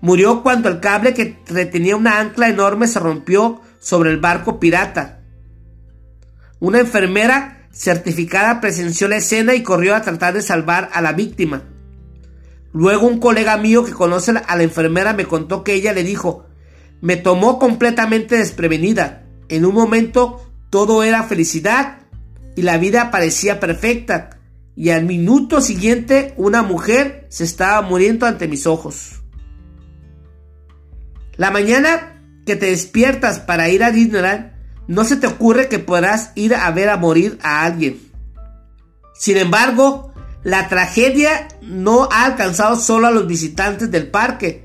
murió 0.00 0.42
cuando 0.42 0.68
el 0.68 0.80
cable 0.80 1.14
que 1.14 1.38
retenía 1.46 1.96
una 1.96 2.20
ancla 2.20 2.48
enorme 2.48 2.86
se 2.86 3.00
rompió 3.00 3.60
sobre 3.80 4.10
el 4.10 4.18
barco 4.18 4.60
pirata. 4.60 5.20
Una 6.60 6.80
enfermera 6.80 7.68
certificada 7.72 8.60
presenció 8.60 9.08
la 9.08 9.16
escena 9.16 9.54
y 9.54 9.62
corrió 9.62 9.94
a 9.94 10.02
tratar 10.02 10.34
de 10.34 10.42
salvar 10.42 10.90
a 10.92 11.00
la 11.00 11.12
víctima. 11.12 11.64
Luego 12.72 13.06
un 13.06 13.20
colega 13.20 13.56
mío 13.56 13.84
que 13.84 13.92
conoce 13.92 14.32
a 14.32 14.56
la 14.56 14.62
enfermera 14.62 15.12
me 15.12 15.26
contó 15.26 15.62
que 15.64 15.74
ella 15.74 15.92
le 15.92 16.02
dijo, 16.02 16.46
me 17.00 17.16
tomó 17.16 17.58
completamente 17.58 18.36
desprevenida. 18.36 19.24
En 19.48 19.64
un 19.64 19.74
momento 19.74 20.44
todo 20.70 21.02
era 21.02 21.22
felicidad 21.24 21.98
y 22.56 22.62
la 22.62 22.78
vida 22.78 23.10
parecía 23.10 23.60
perfecta. 23.60 24.33
Y 24.76 24.90
al 24.90 25.04
minuto 25.04 25.60
siguiente 25.60 26.34
una 26.36 26.62
mujer 26.62 27.26
se 27.30 27.44
estaba 27.44 27.80
muriendo 27.82 28.26
ante 28.26 28.48
mis 28.48 28.66
ojos. 28.66 29.22
La 31.36 31.50
mañana 31.50 32.14
que 32.44 32.56
te 32.56 32.66
despiertas 32.66 33.40
para 33.40 33.68
ir 33.68 33.82
a 33.82 33.90
Disneyland, 33.90 34.52
no 34.86 35.04
se 35.04 35.16
te 35.16 35.26
ocurre 35.26 35.68
que 35.68 35.78
podrás 35.78 36.32
ir 36.34 36.54
a 36.54 36.70
ver 36.70 36.90
a 36.90 36.96
morir 36.96 37.38
a 37.42 37.64
alguien. 37.64 38.00
Sin 39.14 39.36
embargo, 39.36 40.12
la 40.42 40.68
tragedia 40.68 41.48
no 41.62 42.08
ha 42.12 42.24
alcanzado 42.24 42.76
solo 42.76 43.06
a 43.06 43.10
los 43.10 43.26
visitantes 43.26 43.90
del 43.90 44.08
parque. 44.08 44.64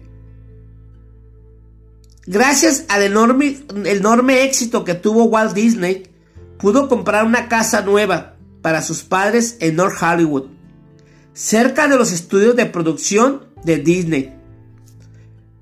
Gracias 2.25 2.85
al 2.89 3.03
enorme, 3.03 3.57
enorme 3.85 4.43
éxito 4.43 4.83
que 4.83 4.93
tuvo 4.93 5.23
Walt 5.25 5.53
Disney, 5.53 6.03
pudo 6.59 6.89
comprar 6.89 7.25
una 7.25 7.47
casa 7.47 7.81
nueva 7.81 8.35
para 8.61 8.81
sus 8.81 9.03
padres 9.03 9.57
en 9.59 9.75
North 9.75 10.01
Hollywood, 10.01 10.47
cerca 11.33 11.87
de 11.87 11.97
los 11.97 12.11
estudios 12.11 12.55
de 12.55 12.65
producción 12.65 13.45
de 13.63 13.77
Disney. 13.77 14.35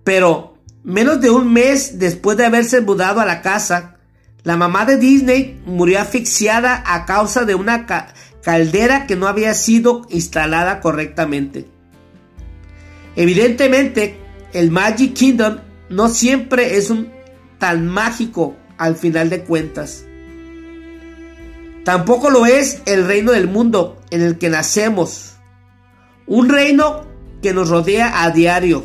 Pero 0.04 0.58
menos 0.84 1.20
de 1.22 1.30
un 1.30 1.52
mes 1.52 2.00
después 2.00 2.38
de 2.38 2.46
haberse 2.46 2.82
mudado 2.82 3.20
a 3.20 3.26
la 3.26 3.42
casa, 3.42 3.98
la 4.44 4.56
mamá 4.56 4.86
de 4.86 4.98
Disney 4.98 5.62
murió 5.66 6.00
asfixiada 6.00 6.84
a 6.86 7.06
causa 7.06 7.44
de 7.44 7.56
una 7.56 7.86
caldera 8.42 9.06
que 9.06 9.18
no 9.18 9.28
había 9.28 9.54
sido 9.54 10.08
instalada 10.10 10.80
correctamente. 10.80 11.68
Evidentemente, 13.18 14.18
el 14.54 14.72
Magic 14.72 15.14
Kingdom 15.14 15.58
no 15.90 16.08
siempre 16.08 16.78
es 16.78 16.90
un 16.90 17.12
tan 17.60 17.88
mágico 17.88 18.56
al 18.78 18.96
final 18.96 19.30
de 19.30 19.44
cuentas. 19.44 20.07
Tampoco 21.88 22.30
lo 22.30 22.46
es 22.46 22.82
el 22.86 23.08
reino 23.08 23.32
del 23.32 23.48
mundo 23.48 23.98
en 24.12 24.22
el 24.22 24.38
que 24.38 24.50
nacemos. 24.50 25.38
Un 26.26 26.50
reino 26.50 27.06
que 27.42 27.54
nos 27.54 27.70
rodea 27.70 28.24
a 28.24 28.32
diario. 28.32 28.84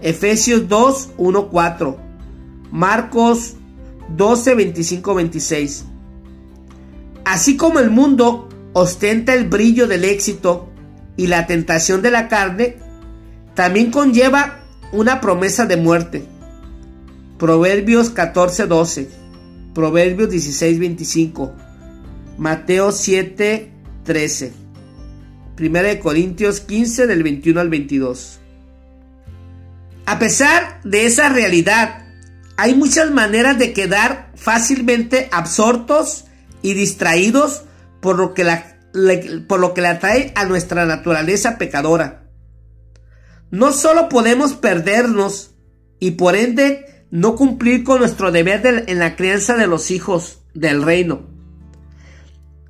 Efesios 0.00 0.66
2, 0.66 1.10
1, 1.18 1.48
4. 1.50 1.98
Marcos 2.70 3.56
12, 4.16 4.54
25, 4.54 5.14
26. 5.14 5.84
Así 7.26 7.58
como 7.58 7.80
el 7.80 7.90
mundo 7.90 8.48
ostenta 8.72 9.34
el 9.34 9.46
brillo 9.46 9.86
del 9.86 10.04
éxito 10.04 10.70
y 11.18 11.26
la 11.26 11.46
tentación 11.46 12.00
de 12.00 12.10
la 12.10 12.28
carne, 12.28 12.78
también 13.52 13.90
conlleva 13.90 14.60
una 14.92 15.20
promesa 15.20 15.66
de 15.66 15.76
muerte. 15.76 16.24
Proverbios 17.36 18.14
14:12, 18.14 19.06
Proverbios 19.74 20.30
16:25, 20.30 21.52
Mateo 22.36 22.90
7, 22.90 23.70
13. 24.04 24.52
1 25.58 26.00
Corintios 26.02 26.60
15 26.60 27.06
del 27.06 27.22
21 27.22 27.60
al 27.60 27.68
22. 27.68 28.40
A 30.06 30.18
pesar 30.18 30.80
de 30.84 31.06
esa 31.06 31.28
realidad, 31.28 32.06
hay 32.56 32.74
muchas 32.74 33.10
maneras 33.10 33.58
de 33.58 33.72
quedar 33.72 34.32
fácilmente 34.34 35.28
absortos 35.32 36.24
y 36.60 36.74
distraídos 36.74 37.64
por 38.00 38.18
lo 38.18 38.34
que, 38.34 38.44
la, 38.44 38.78
por 39.48 39.60
lo 39.60 39.72
que 39.72 39.80
le 39.80 39.88
atrae 39.88 40.32
a 40.34 40.44
nuestra 40.44 40.86
naturaleza 40.86 41.56
pecadora. 41.56 42.28
No 43.50 43.72
solo 43.72 44.08
podemos 44.08 44.54
perdernos 44.54 45.54
y 46.00 46.12
por 46.12 46.36
ende 46.36 47.06
no 47.10 47.36
cumplir 47.36 47.84
con 47.84 48.00
nuestro 48.00 48.32
deber 48.32 48.84
en 48.88 48.98
la 48.98 49.14
crianza 49.14 49.56
de 49.56 49.68
los 49.68 49.90
hijos 49.90 50.42
del 50.52 50.82
reino, 50.82 51.33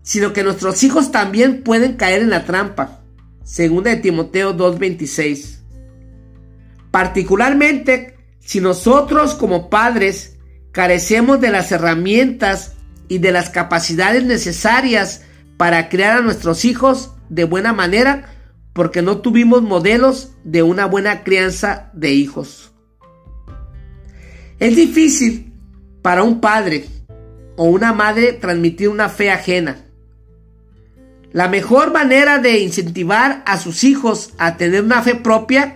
sino 0.05 0.33
que 0.33 0.45
nuestros 0.45 0.85
hijos 0.85 1.11
también 1.11 1.63
pueden 1.63 1.95
caer 1.95 2.23
en 2.23 2.31
la 2.31 2.45
trampa. 2.45 3.01
Segunda 3.43 3.91
de 3.91 3.97
Timoteo 3.97 4.53
2:26. 4.53 5.63
Particularmente 6.93 8.17
si 8.39 8.61
nosotros 8.61 9.35
como 9.35 9.71
padres 9.71 10.37
carecemos 10.71 11.41
de 11.41 11.51
las 11.51 11.73
herramientas 11.73 12.75
y 13.09 13.19
de 13.19 13.33
las 13.33 13.49
capacidades 13.49 14.25
necesarias 14.25 15.23
para 15.57 15.89
criar 15.89 16.19
a 16.19 16.21
nuestros 16.21 16.65
hijos 16.65 17.13
de 17.31 17.45
buena 17.45 17.73
manera 17.73 18.31
porque 18.75 19.01
no 19.03 19.19
tuvimos 19.19 19.63
modelos 19.63 20.33
de 20.45 20.63
una 20.63 20.85
buena 20.85 21.23
crianza 21.23 21.91
de 21.95 22.13
hijos. 22.13 22.73
Es 24.59 24.77
difícil 24.77 25.55
para 26.03 26.23
un 26.23 26.41
padre 26.41 26.85
o 27.57 27.65
una 27.65 27.93
madre 27.93 28.35
transmitir 28.35 28.89
una 28.89 29.09
fe 29.09 29.31
ajena. 29.31 29.85
La 31.35 31.49
mejor 31.49 31.93
manera 31.93 32.39
de 32.39 32.61
incentivar 32.61 33.43
a 33.45 33.59
sus 33.59 33.83
hijos 33.83 34.35
a 34.39 34.57
tener 34.57 34.85
una 34.85 35.03
fe 35.03 35.17
propia 35.17 35.75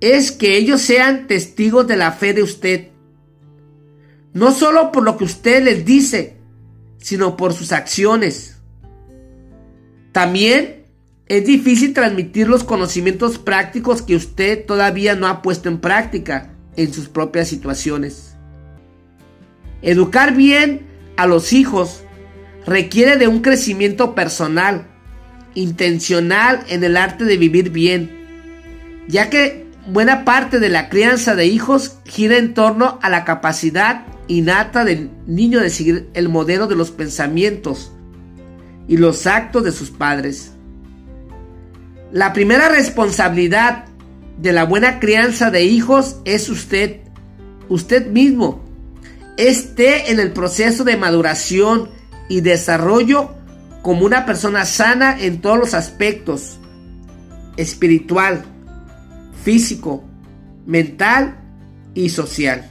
es 0.00 0.30
que 0.30 0.56
ellos 0.56 0.80
sean 0.80 1.26
testigos 1.26 1.88
de 1.88 1.96
la 1.96 2.12
fe 2.12 2.34
de 2.34 2.44
usted. 2.44 2.90
No 4.32 4.52
solo 4.52 4.92
por 4.92 5.02
lo 5.02 5.16
que 5.16 5.24
usted 5.24 5.64
les 5.64 5.84
dice, 5.84 6.36
sino 6.98 7.36
por 7.36 7.52
sus 7.52 7.72
acciones. 7.72 8.58
También 10.12 10.84
es 11.26 11.44
difícil 11.46 11.94
transmitir 11.94 12.46
los 12.46 12.62
conocimientos 12.62 13.38
prácticos 13.38 14.02
que 14.02 14.14
usted 14.14 14.64
todavía 14.66 15.16
no 15.16 15.26
ha 15.26 15.42
puesto 15.42 15.68
en 15.68 15.80
práctica 15.80 16.54
en 16.76 16.94
sus 16.94 17.08
propias 17.08 17.48
situaciones. 17.48 18.36
Educar 19.82 20.36
bien 20.36 20.86
a 21.16 21.26
los 21.26 21.52
hijos 21.52 22.04
requiere 22.64 23.16
de 23.16 23.26
un 23.26 23.40
crecimiento 23.40 24.14
personal, 24.14 24.91
intencional 25.54 26.64
en 26.68 26.84
el 26.84 26.96
arte 26.96 27.24
de 27.24 27.36
vivir 27.36 27.70
bien, 27.70 28.10
ya 29.08 29.30
que 29.30 29.66
buena 29.86 30.24
parte 30.24 30.58
de 30.60 30.68
la 30.68 30.88
crianza 30.88 31.34
de 31.34 31.46
hijos 31.46 31.98
gira 32.04 32.36
en 32.36 32.54
torno 32.54 32.98
a 33.02 33.10
la 33.10 33.24
capacidad 33.24 34.06
innata 34.28 34.84
del 34.84 35.10
niño 35.26 35.60
de 35.60 35.70
seguir 35.70 36.08
el 36.14 36.28
modelo 36.28 36.66
de 36.66 36.76
los 36.76 36.90
pensamientos 36.90 37.92
y 38.88 38.96
los 38.96 39.26
actos 39.26 39.64
de 39.64 39.72
sus 39.72 39.90
padres. 39.90 40.52
La 42.12 42.32
primera 42.32 42.68
responsabilidad 42.68 43.86
de 44.38 44.52
la 44.52 44.64
buena 44.64 45.00
crianza 45.00 45.50
de 45.50 45.64
hijos 45.64 46.16
es 46.24 46.48
usted, 46.48 47.00
usted 47.68 48.06
mismo. 48.06 48.62
Esté 49.36 50.10
en 50.10 50.20
el 50.20 50.32
proceso 50.32 50.84
de 50.84 50.96
maduración 50.96 51.88
y 52.28 52.40
desarrollo 52.40 53.34
como 53.82 54.06
una 54.06 54.24
persona 54.24 54.64
sana 54.64 55.20
en 55.20 55.40
todos 55.40 55.58
los 55.58 55.74
aspectos, 55.74 56.58
espiritual, 57.56 58.44
físico, 59.42 60.04
mental 60.64 61.36
y 61.94 62.08
social. 62.08 62.70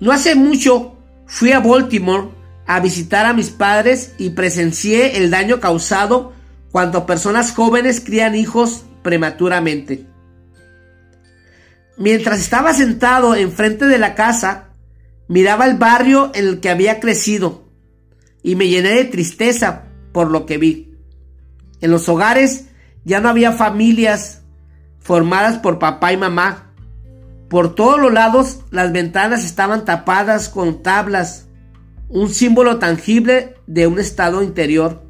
No 0.00 0.12
hace 0.12 0.36
mucho 0.36 0.96
fui 1.26 1.52
a 1.52 1.58
Baltimore 1.58 2.28
a 2.66 2.80
visitar 2.80 3.26
a 3.26 3.32
mis 3.32 3.50
padres 3.50 4.14
y 4.16 4.30
presencié 4.30 5.18
el 5.18 5.30
daño 5.30 5.58
causado 5.58 6.32
cuando 6.70 7.04
personas 7.06 7.52
jóvenes 7.52 8.00
crían 8.00 8.36
hijos 8.36 8.84
prematuramente. 9.02 10.06
Mientras 11.96 12.38
estaba 12.38 12.74
sentado 12.74 13.34
enfrente 13.34 13.86
de 13.86 13.98
la 13.98 14.14
casa, 14.14 14.68
miraba 15.26 15.66
el 15.66 15.76
barrio 15.76 16.30
en 16.34 16.46
el 16.46 16.60
que 16.60 16.70
había 16.70 17.00
crecido 17.00 17.67
y 18.42 18.56
me 18.56 18.68
llené 18.68 18.90
de 18.90 19.04
tristeza 19.04 19.84
por 20.12 20.30
lo 20.30 20.46
que 20.46 20.58
vi. 20.58 20.94
En 21.80 21.90
los 21.90 22.08
hogares 22.08 22.66
ya 23.04 23.20
no 23.20 23.28
había 23.28 23.52
familias 23.52 24.42
formadas 24.98 25.58
por 25.58 25.78
papá 25.78 26.12
y 26.12 26.16
mamá. 26.16 26.72
Por 27.48 27.74
todos 27.74 27.98
los 27.98 28.12
lados 28.12 28.60
las 28.70 28.92
ventanas 28.92 29.44
estaban 29.44 29.84
tapadas 29.84 30.48
con 30.48 30.82
tablas, 30.82 31.46
un 32.08 32.28
símbolo 32.30 32.78
tangible 32.78 33.54
de 33.66 33.86
un 33.86 33.98
estado 33.98 34.42
interior. 34.42 35.02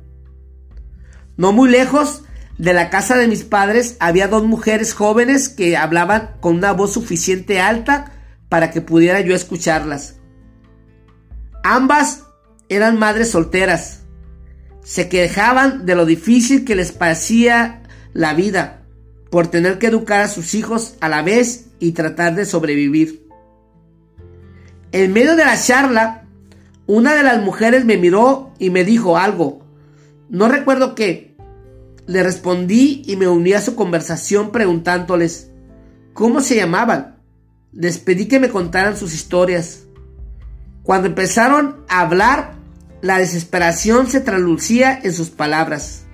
No 1.37 1.53
muy 1.53 1.71
lejos 1.71 2.25
de 2.59 2.75
la 2.75 2.91
casa 2.91 3.17
de 3.17 3.29
mis 3.29 3.45
padres 3.45 3.97
había 4.01 4.29
dos 4.29 4.45
mujeres 4.45 4.93
jóvenes 4.93 5.49
que 5.49 5.77
hablaban 5.77 6.37
con 6.41 6.57
una 6.57 6.73
voz 6.73 6.93
suficiente 6.93 7.61
alta 7.61 8.13
para 8.49 8.71
que 8.71 8.81
pudiera 8.81 9.21
yo 9.21 9.35
escucharlas. 9.35 10.17
Ambas 11.63 12.25
eran 12.69 12.99
madres 12.99 13.31
solteras. 13.31 14.03
Se 14.83 15.09
quejaban 15.09 15.87
de 15.87 15.95
lo 15.95 16.07
difícil 16.07 16.65
que 16.65 16.75
les 16.75 16.93
parecía 16.93 17.83
la 18.13 18.35
vida 18.35 18.83
por 19.31 19.49
tener 19.49 19.79
que 19.79 19.89
educar 19.89 20.23
a 20.23 20.29
sus 20.29 20.55
hijos 20.55 20.95
a 21.01 21.09
la 21.09 21.23
vez 21.23 21.67
y 21.79 21.93
tratar 21.93 22.35
de 22.35 22.45
sobrevivir. 22.45 23.27
En 24.93 25.13
medio 25.13 25.37
de 25.37 25.45
la 25.45 25.61
charla, 25.61 26.27
una 26.87 27.15
de 27.15 27.23
las 27.23 27.43
mujeres 27.43 27.85
me 27.85 27.99
miró 27.99 28.53
y 28.59 28.71
me 28.71 28.85
dijo 28.85 29.19
algo. 29.19 29.61
No 30.31 30.49
recuerdo 30.49 30.95
qué. 30.95 31.37
Le 32.07 32.23
respondí 32.23 33.03
y 33.07 33.17
me 33.17 33.29
uní 33.29 33.53
a 33.53 33.61
su 33.61 33.75
conversación 33.75 34.51
preguntándoles 34.51 35.51
cómo 36.15 36.41
se 36.41 36.57
llamaban. 36.57 37.19
Les 37.73 37.99
pedí 37.99 38.27
que 38.27 38.41
me 38.41 38.49
contaran 38.49 38.97
sus 38.97 39.13
historias. 39.13 39.85
Cuando 40.83 41.09
empezaron 41.09 41.85
a 41.89 42.01
hablar, 42.01 42.58
la 43.01 43.19
desesperación 43.19 44.09
se 44.09 44.21
traducía 44.21 44.99
en 45.03 45.13
sus 45.13 45.31
palabras. 45.31 46.05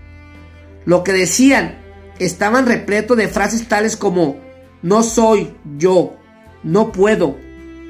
Lo 0.84 1.02
que 1.02 1.12
decían 1.12 1.78
estaban 2.18 2.66
repletos 2.66 3.16
de 3.16 3.28
frases 3.28 3.66
tales 3.68 3.96
como 3.96 4.38
no 4.82 5.02
soy 5.02 5.54
yo, 5.78 6.16
no 6.62 6.92
puedo 6.92 7.38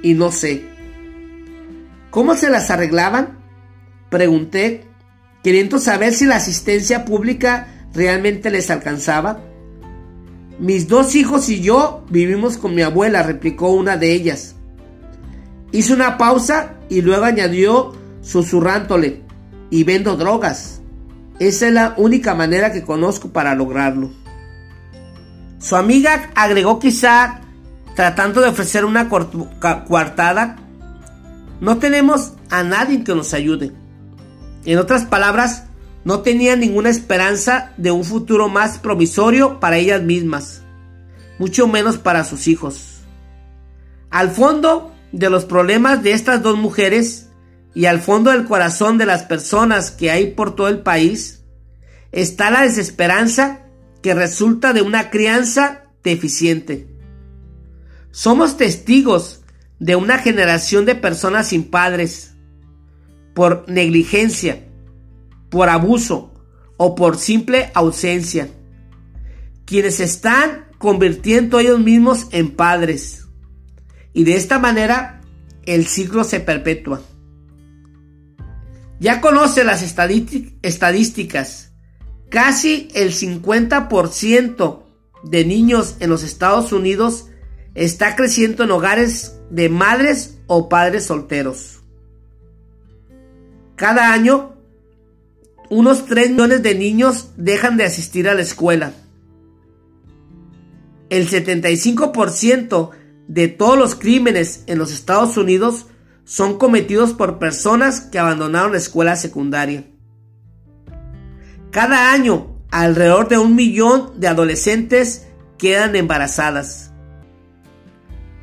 y 0.02 0.14
no 0.14 0.30
sé. 0.30 0.64
¿Cómo 2.10 2.36
se 2.36 2.50
las 2.50 2.70
arreglaban? 2.70 3.38
Pregunté, 4.10 4.86
queriendo 5.42 5.78
saber 5.78 6.14
si 6.14 6.24
la 6.24 6.36
asistencia 6.36 7.04
pública 7.04 7.66
realmente 7.92 8.50
les 8.50 8.70
alcanzaba. 8.70 9.40
Mis 10.60 10.86
dos 10.86 11.16
hijos 11.16 11.48
y 11.48 11.60
yo 11.60 12.04
vivimos 12.08 12.56
con 12.56 12.76
mi 12.76 12.82
abuela, 12.82 13.24
replicó 13.24 13.70
una 13.70 13.96
de 13.96 14.12
ellas. 14.12 14.54
Hizo 15.72 15.94
una 15.94 16.16
pausa 16.16 16.74
y 16.88 17.02
luego 17.02 17.24
añadió 17.24 17.92
susurrándole, 18.24 19.22
y 19.70 19.84
vendo 19.84 20.16
drogas. 20.16 20.80
Esa 21.38 21.66
es 21.66 21.72
la 21.72 21.94
única 21.96 22.34
manera 22.34 22.72
que 22.72 22.84
conozco 22.84 23.30
para 23.30 23.54
lograrlo. 23.54 24.10
Su 25.58 25.76
amiga 25.76 26.30
agregó 26.34 26.78
quizá 26.78 27.40
tratando 27.96 28.40
de 28.40 28.48
ofrecer 28.48 28.84
una 28.84 29.08
coartada. 29.08 30.56
No 31.60 31.78
tenemos 31.78 32.34
a 32.50 32.62
nadie 32.62 33.02
que 33.02 33.14
nos 33.14 33.34
ayude. 33.34 33.72
En 34.64 34.78
otras 34.78 35.04
palabras, 35.04 35.64
no 36.04 36.20
tenían 36.20 36.60
ninguna 36.60 36.90
esperanza 36.90 37.72
de 37.76 37.90
un 37.90 38.04
futuro 38.04 38.48
más 38.48 38.78
provisorio 38.78 39.58
para 39.58 39.78
ellas 39.78 40.02
mismas, 40.02 40.62
mucho 41.38 41.66
menos 41.66 41.96
para 41.98 42.24
sus 42.24 42.46
hijos. 42.46 43.00
Al 44.10 44.30
fondo 44.30 44.92
de 45.12 45.30
los 45.30 45.46
problemas 45.46 46.02
de 46.02 46.12
estas 46.12 46.42
dos 46.42 46.58
mujeres 46.58 47.30
y 47.74 47.86
al 47.86 48.00
fondo 48.00 48.30
del 48.30 48.44
corazón 48.44 48.98
de 48.98 49.06
las 49.06 49.24
personas 49.24 49.90
que 49.90 50.10
hay 50.10 50.30
por 50.30 50.54
todo 50.54 50.68
el 50.68 50.80
país 50.80 51.44
está 52.12 52.50
la 52.50 52.62
desesperanza 52.62 53.66
que 54.00 54.14
resulta 54.14 54.72
de 54.72 54.82
una 54.82 55.10
crianza 55.10 55.84
deficiente. 56.04 56.86
Somos 58.12 58.56
testigos 58.56 59.42
de 59.80 59.96
una 59.96 60.18
generación 60.18 60.84
de 60.84 60.94
personas 60.94 61.48
sin 61.48 61.64
padres 61.64 62.34
por 63.34 63.68
negligencia, 63.68 64.64
por 65.50 65.68
abuso 65.68 66.32
o 66.76 66.94
por 66.94 67.18
simple 67.18 67.72
ausencia, 67.74 68.48
quienes 69.64 69.98
están 69.98 70.66
convirtiendo 70.78 71.58
ellos 71.58 71.80
mismos 71.80 72.28
en 72.30 72.52
padres. 72.52 73.26
Y 74.12 74.22
de 74.22 74.36
esta 74.36 74.60
manera 74.60 75.22
el 75.64 75.86
ciclo 75.86 76.22
se 76.22 76.38
perpetúa. 76.38 77.02
Ya 79.00 79.20
conoce 79.20 79.64
las 79.64 79.82
estadísticas. 79.82 81.72
Casi 82.30 82.88
el 82.94 83.12
50% 83.12 84.82
de 85.24 85.44
niños 85.44 85.96
en 86.00 86.10
los 86.10 86.22
Estados 86.22 86.72
Unidos 86.72 87.26
está 87.74 88.16
creciendo 88.16 88.64
en 88.64 88.70
hogares 88.70 89.36
de 89.50 89.68
madres 89.68 90.38
o 90.46 90.68
padres 90.68 91.06
solteros. 91.06 91.80
Cada 93.76 94.12
año, 94.12 94.56
unos 95.70 96.06
3 96.06 96.30
millones 96.30 96.62
de 96.62 96.74
niños 96.74 97.30
dejan 97.36 97.76
de 97.76 97.84
asistir 97.84 98.28
a 98.28 98.34
la 98.34 98.42
escuela. 98.42 98.92
El 101.10 101.28
75% 101.28 102.90
de 103.26 103.48
todos 103.48 103.78
los 103.78 103.94
crímenes 103.94 104.64
en 104.66 104.78
los 104.78 104.92
Estados 104.92 105.36
Unidos 105.36 105.86
son 106.24 106.58
cometidos 106.58 107.12
por 107.12 107.38
personas 107.38 108.00
que 108.00 108.18
abandonaron 108.18 108.72
la 108.72 108.78
escuela 108.78 109.16
secundaria. 109.16 109.84
Cada 111.70 112.12
año, 112.12 112.56
alrededor 112.70 113.28
de 113.28 113.38
un 113.38 113.54
millón 113.54 114.18
de 114.18 114.28
adolescentes 114.28 115.26
quedan 115.58 115.96
embarazadas, 115.96 116.92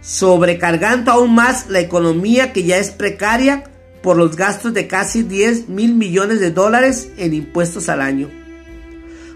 sobrecargando 0.01 1.11
aún 1.11 1.33
más 1.33 1.69
la 1.69 1.79
economía 1.79 2.53
que 2.53 2.63
ya 2.63 2.77
es 2.77 2.91
precaria 2.91 3.63
por 4.01 4.17
los 4.17 4.35
gastos 4.35 4.73
de 4.73 4.87
casi 4.87 5.23
10 5.23 5.69
mil 5.69 5.95
millones 5.95 6.39
de 6.39 6.51
dólares 6.51 7.11
en 7.17 7.33
impuestos 7.33 7.89
al 7.89 8.01
año. 8.01 8.29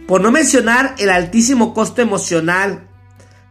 Por 0.07 0.21
no 0.21 0.31
mencionar 0.31 0.95
el 0.99 1.09
altísimo 1.09 1.73
costo 1.73 2.01
emocional, 2.01 2.87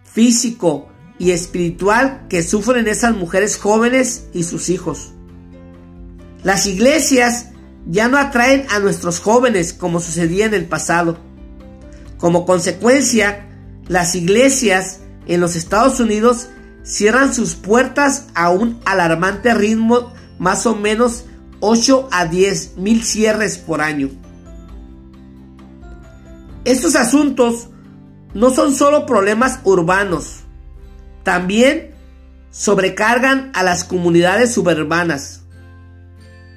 físico 0.04 0.88
y 1.18 1.30
espiritual 1.30 2.26
que 2.28 2.42
sufren 2.42 2.88
esas 2.88 3.14
mujeres 3.16 3.56
jóvenes 3.56 4.26
y 4.32 4.44
sus 4.44 4.68
hijos. 4.68 5.12
Las 6.42 6.66
iglesias 6.66 7.50
ya 7.86 8.08
no 8.08 8.18
atraen 8.18 8.66
a 8.70 8.78
nuestros 8.78 9.20
jóvenes 9.20 9.72
como 9.72 10.00
sucedía 10.00 10.46
en 10.46 10.54
el 10.54 10.66
pasado. 10.66 11.18
Como 12.18 12.46
consecuencia, 12.46 13.46
las 13.88 14.14
iglesias 14.14 15.00
en 15.26 15.40
los 15.40 15.56
Estados 15.56 16.00
Unidos 16.00 16.48
cierran 16.82 17.34
sus 17.34 17.54
puertas 17.54 18.26
a 18.34 18.50
un 18.50 18.80
alarmante 18.84 19.54
ritmo, 19.54 20.12
más 20.38 20.66
o 20.66 20.74
menos 20.74 21.24
8 21.60 22.08
a 22.12 22.26
10 22.26 22.76
mil 22.76 23.02
cierres 23.04 23.56
por 23.56 23.80
año. 23.80 24.10
Estos 26.64 26.96
asuntos 26.96 27.68
no 28.34 28.50
son 28.50 28.74
solo 28.74 29.06
problemas 29.06 29.60
urbanos, 29.64 30.43
también 31.24 31.90
sobrecargan 32.50 33.50
a 33.54 33.64
las 33.64 33.82
comunidades 33.82 34.54
suburbanas. 34.54 35.40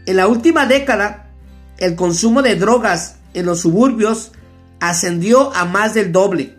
En 0.06 0.18
la 0.18 0.28
última 0.28 0.68
década, 0.68 1.32
el 1.80 1.96
consumo 1.96 2.44
de 2.44 2.56
drogas 2.56 3.16
en 3.34 3.48
los 3.48 3.62
suburbios 3.62 4.32
ascendió 4.80 5.54
a 5.56 5.66
más 5.66 5.96
del 5.96 6.12
doble. 6.12 6.56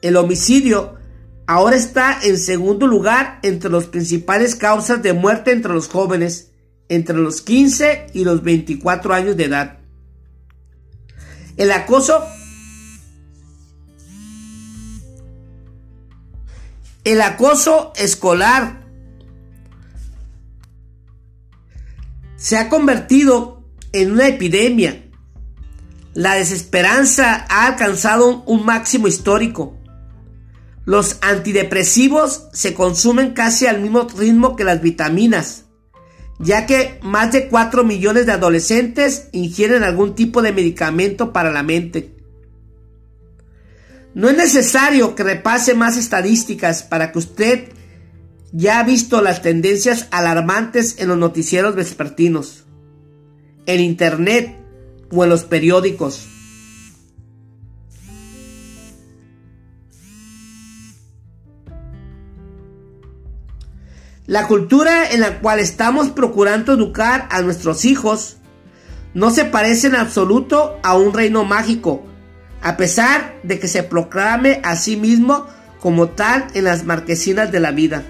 El 0.00 0.16
homicidio 0.16 0.96
ahora 1.46 1.76
está 1.76 2.18
en 2.22 2.38
segundo 2.38 2.86
lugar 2.86 3.38
entre 3.42 3.70
las 3.70 3.84
principales 3.84 4.54
causas 4.54 5.02
de 5.02 5.12
muerte 5.12 5.52
entre 5.52 5.74
los 5.74 5.88
jóvenes 5.88 6.52
entre 6.88 7.16
los 7.16 7.40
15 7.40 8.08
y 8.12 8.24
los 8.24 8.42
24 8.42 9.14
años 9.14 9.36
de 9.36 9.44
edad. 9.44 9.78
El 11.56 11.72
acoso 11.72 12.22
El 17.04 17.20
acoso 17.20 17.92
escolar 17.96 18.86
se 22.36 22.56
ha 22.56 22.68
convertido 22.68 23.64
en 23.92 24.12
una 24.12 24.28
epidemia. 24.28 25.10
La 26.14 26.34
desesperanza 26.34 27.44
ha 27.48 27.66
alcanzado 27.66 28.44
un 28.46 28.64
máximo 28.64 29.08
histórico. 29.08 29.76
Los 30.84 31.18
antidepresivos 31.22 32.48
se 32.52 32.72
consumen 32.72 33.32
casi 33.32 33.66
al 33.66 33.80
mismo 33.80 34.06
ritmo 34.16 34.54
que 34.54 34.62
las 34.62 34.80
vitaminas, 34.80 35.64
ya 36.38 36.66
que 36.66 37.00
más 37.02 37.32
de 37.32 37.48
4 37.48 37.82
millones 37.82 38.26
de 38.26 38.32
adolescentes 38.32 39.28
ingieren 39.32 39.82
algún 39.82 40.14
tipo 40.14 40.40
de 40.40 40.52
medicamento 40.52 41.32
para 41.32 41.50
la 41.50 41.64
mente. 41.64 42.21
No 44.14 44.28
es 44.28 44.36
necesario 44.36 45.14
que 45.14 45.22
repase 45.22 45.74
más 45.74 45.96
estadísticas 45.96 46.82
para 46.82 47.12
que 47.12 47.18
usted 47.18 47.68
ya 48.52 48.78
ha 48.78 48.82
visto 48.82 49.22
las 49.22 49.40
tendencias 49.40 50.08
alarmantes 50.10 50.96
en 50.98 51.08
los 51.08 51.16
noticieros 51.16 51.74
vespertinos, 51.74 52.64
en 53.64 53.80
internet 53.80 54.58
o 55.10 55.24
en 55.24 55.30
los 55.30 55.44
periódicos. 55.44 56.28
La 64.26 64.46
cultura 64.46 65.10
en 65.10 65.20
la 65.20 65.40
cual 65.40 65.58
estamos 65.58 66.10
procurando 66.10 66.74
educar 66.74 67.28
a 67.30 67.40
nuestros 67.42 67.84
hijos 67.86 68.36
no 69.14 69.30
se 69.30 69.46
parece 69.46 69.88
en 69.88 69.96
absoluto 69.96 70.78
a 70.82 70.96
un 70.96 71.12
reino 71.12 71.44
mágico 71.44 72.11
a 72.62 72.76
pesar 72.76 73.34
de 73.42 73.58
que 73.58 73.68
se 73.68 73.82
proclame 73.82 74.60
a 74.62 74.76
sí 74.76 74.96
mismo 74.96 75.46
como 75.80 76.08
tal 76.08 76.46
en 76.54 76.64
las 76.64 76.84
marquesinas 76.84 77.50
de 77.50 77.60
la 77.60 77.72
vida. 77.72 78.04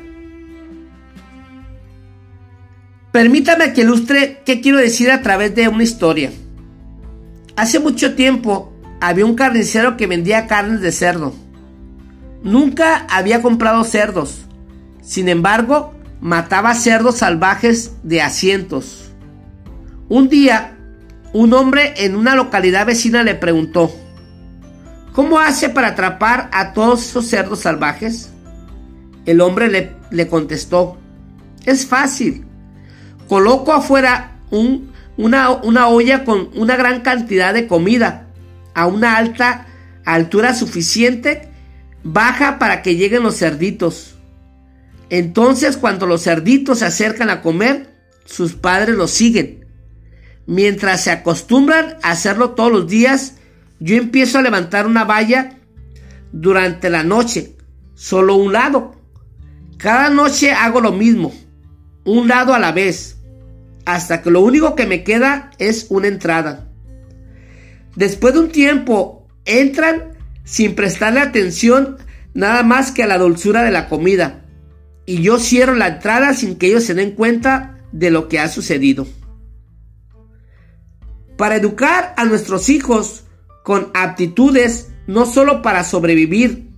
Permítame 3.12 3.72
que 3.72 3.82
ilustre 3.82 4.42
qué 4.44 4.60
quiero 4.60 4.78
decir 4.78 5.10
a 5.10 5.22
través 5.22 5.54
de 5.54 5.68
una 5.68 5.82
historia. 5.82 6.30
Hace 7.56 7.78
mucho 7.78 8.14
tiempo 8.14 8.72
había 9.00 9.26
un 9.26 9.34
carnicero 9.34 9.96
que 9.96 10.06
vendía 10.06 10.46
carnes 10.46 10.80
de 10.80 10.92
cerdo. 10.92 11.34
Nunca 12.42 13.06
había 13.10 13.42
comprado 13.42 13.84
cerdos. 13.84 14.46
Sin 15.02 15.28
embargo, 15.28 15.94
mataba 16.20 16.74
cerdos 16.74 17.18
salvajes 17.18 17.92
de 18.02 18.22
asientos. 18.22 19.12
Un 20.08 20.28
día, 20.28 20.78
un 21.32 21.52
hombre 21.52 21.94
en 21.98 22.16
una 22.16 22.34
localidad 22.34 22.86
vecina 22.86 23.22
le 23.22 23.34
preguntó, 23.34 23.94
¿Cómo 25.12 25.38
hace 25.38 25.68
para 25.68 25.88
atrapar 25.88 26.48
a 26.52 26.72
todos 26.72 27.04
esos 27.04 27.26
cerdos 27.26 27.60
salvajes? 27.60 28.30
El 29.26 29.42
hombre 29.42 29.94
le, 30.10 30.28
contestó, 30.28 30.98
es 31.66 31.86
fácil. 31.86 32.46
Coloco 33.28 33.72
afuera 33.72 34.38
una, 34.50 35.50
una 35.50 35.88
olla 35.88 36.24
con 36.24 36.48
una 36.54 36.76
gran 36.76 37.02
cantidad 37.02 37.52
de 37.52 37.66
comida 37.66 38.28
a 38.74 38.86
una 38.86 39.16
alta 39.16 39.66
altura 40.06 40.54
suficiente, 40.54 41.50
baja 42.02 42.58
para 42.58 42.80
que 42.80 42.96
lleguen 42.96 43.22
los 43.22 43.36
cerditos. 43.38 44.16
Entonces 45.10 45.76
cuando 45.76 46.06
los 46.06 46.22
cerditos 46.22 46.78
se 46.78 46.86
acercan 46.86 47.28
a 47.28 47.42
comer, 47.42 47.94
sus 48.24 48.54
padres 48.54 48.96
los 48.96 49.10
siguen. 49.10 49.66
Mientras 50.46 51.04
se 51.04 51.10
acostumbran 51.10 51.98
a 52.02 52.12
hacerlo 52.12 52.52
todos 52.52 52.72
los 52.72 52.88
días, 52.88 53.34
yo 53.82 53.96
empiezo 53.96 54.38
a 54.38 54.42
levantar 54.42 54.86
una 54.86 55.02
valla 55.02 55.58
durante 56.30 56.88
la 56.88 57.02
noche, 57.02 57.56
solo 57.94 58.36
un 58.36 58.52
lado. 58.52 58.94
Cada 59.76 60.08
noche 60.08 60.52
hago 60.52 60.80
lo 60.80 60.92
mismo, 60.92 61.34
un 62.04 62.28
lado 62.28 62.54
a 62.54 62.60
la 62.60 62.70
vez, 62.70 63.18
hasta 63.84 64.22
que 64.22 64.30
lo 64.30 64.40
único 64.40 64.76
que 64.76 64.86
me 64.86 65.02
queda 65.02 65.50
es 65.58 65.86
una 65.90 66.06
entrada. 66.06 66.68
Después 67.96 68.34
de 68.34 68.40
un 68.40 68.50
tiempo, 68.50 69.26
entran 69.44 70.12
sin 70.44 70.76
prestarle 70.76 71.18
atención 71.18 71.98
nada 72.34 72.62
más 72.62 72.92
que 72.92 73.02
a 73.02 73.08
la 73.08 73.18
dulzura 73.18 73.64
de 73.64 73.72
la 73.72 73.88
comida, 73.88 74.44
y 75.06 75.22
yo 75.22 75.40
cierro 75.40 75.74
la 75.74 75.88
entrada 75.88 76.34
sin 76.34 76.54
que 76.54 76.68
ellos 76.68 76.84
se 76.84 76.94
den 76.94 77.16
cuenta 77.16 77.78
de 77.90 78.12
lo 78.12 78.28
que 78.28 78.38
ha 78.38 78.46
sucedido. 78.46 79.08
Para 81.36 81.56
educar 81.56 82.14
a 82.16 82.24
nuestros 82.24 82.68
hijos, 82.68 83.24
con 83.62 83.90
aptitudes 83.94 84.90
no 85.06 85.26
solo 85.26 85.62
para 85.62 85.84
sobrevivir, 85.84 86.70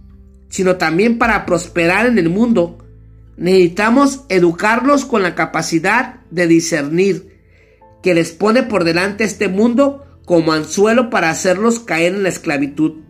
sino 0.48 0.76
también 0.76 1.18
para 1.18 1.46
prosperar 1.46 2.06
en 2.06 2.18
el 2.18 2.28
mundo, 2.28 2.78
necesitamos 3.36 4.24
educarlos 4.28 5.04
con 5.04 5.22
la 5.22 5.34
capacidad 5.34 6.20
de 6.30 6.46
discernir 6.46 7.34
que 8.02 8.14
les 8.14 8.32
pone 8.32 8.62
por 8.62 8.84
delante 8.84 9.24
este 9.24 9.48
mundo 9.48 10.04
como 10.24 10.52
anzuelo 10.52 11.10
para 11.10 11.30
hacerlos 11.30 11.80
caer 11.80 12.14
en 12.14 12.22
la 12.22 12.28
esclavitud. 12.28 13.00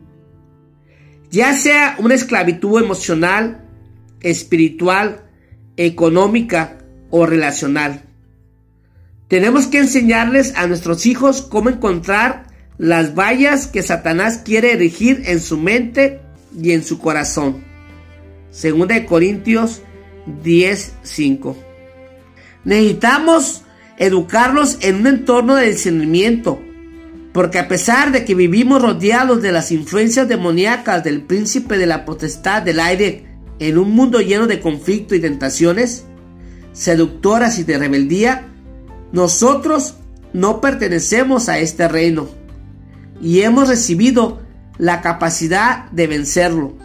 Ya 1.31 1.53
sea 1.53 1.97
una 1.99 2.15
esclavitud 2.15 2.81
emocional, 2.81 3.69
espiritual, 4.21 5.25
económica 5.77 6.79
o 7.11 7.27
relacional. 7.27 8.03
Tenemos 9.29 9.67
que 9.67 9.79
enseñarles 9.79 10.55
a 10.57 10.67
nuestros 10.67 11.07
hijos 11.07 11.43
cómo 11.43 11.71
encontrar 11.71 12.44
las 12.79 13.15
vallas 13.15 13.67
que 13.67 13.83
Satanás 13.83 14.41
quiere 14.45 14.73
erigir 14.73 15.23
en 15.27 15.41
su 15.41 15.59
mente 15.59 16.21
y 16.61 16.73
en 16.73 16.83
su 16.83 16.99
corazón. 16.99 17.65
Segunda 18.51 18.95
de 18.95 19.07
Corintios 19.07 19.83
10:5. 20.43 21.57
Necesitamos 22.65 23.63
educarlos 23.97 24.79
en 24.81 24.97
un 24.97 25.07
entorno 25.07 25.55
de 25.55 25.71
discernimiento, 25.71 26.61
porque 27.33 27.59
a 27.59 27.69
pesar 27.69 28.11
de 28.11 28.25
que 28.25 28.35
vivimos 28.35 28.83
rodeados 28.83 29.43
de 29.43 29.53
las 29.53 29.71
influencias 29.71 30.29
demoníacas 30.29 31.05
del 31.05 31.23
príncipe 31.23 31.79
de 31.79 31.87
la 31.87 32.05
potestad 32.05 32.63
del 32.63 32.81
aire 32.81 33.27
en 33.61 33.79
un 33.79 33.93
mundo 33.93 34.21
lleno 34.21 34.47
de 34.47 34.61
conflicto 34.61 35.15
y 35.15 35.21
tentaciones, 35.21 36.05
seductoras 36.73 37.59
y 37.59 37.65
de 37.65 37.79
rebeldía, 37.79 38.49
nosotros 39.13 39.95
no 40.33 40.61
pertenecemos 40.61 41.49
a 41.49 41.59
este 41.61 41.87
reino 41.87 42.44
y 43.21 43.43
hemos 43.43 43.69
recibido 43.69 44.43
la 44.79 45.01
capacidad 45.01 45.91
de 45.91 46.07
vencerlo. 46.07 46.77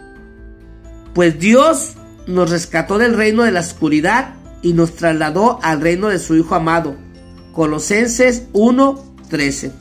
Pues 1.14 1.38
Dios 1.38 1.94
nos 2.26 2.50
rescató 2.50 2.98
del 2.98 3.16
reino 3.16 3.42
de 3.42 3.52
la 3.52 3.60
oscuridad 3.60 4.34
y 4.62 4.72
nos 4.72 4.94
trasladó 4.94 5.58
al 5.62 5.80
reino 5.80 6.08
de 6.08 6.18
su 6.18 6.36
Hijo 6.36 6.54
amado. 6.54 6.96
Colosenses 7.52 8.44
1:13. 8.52 9.72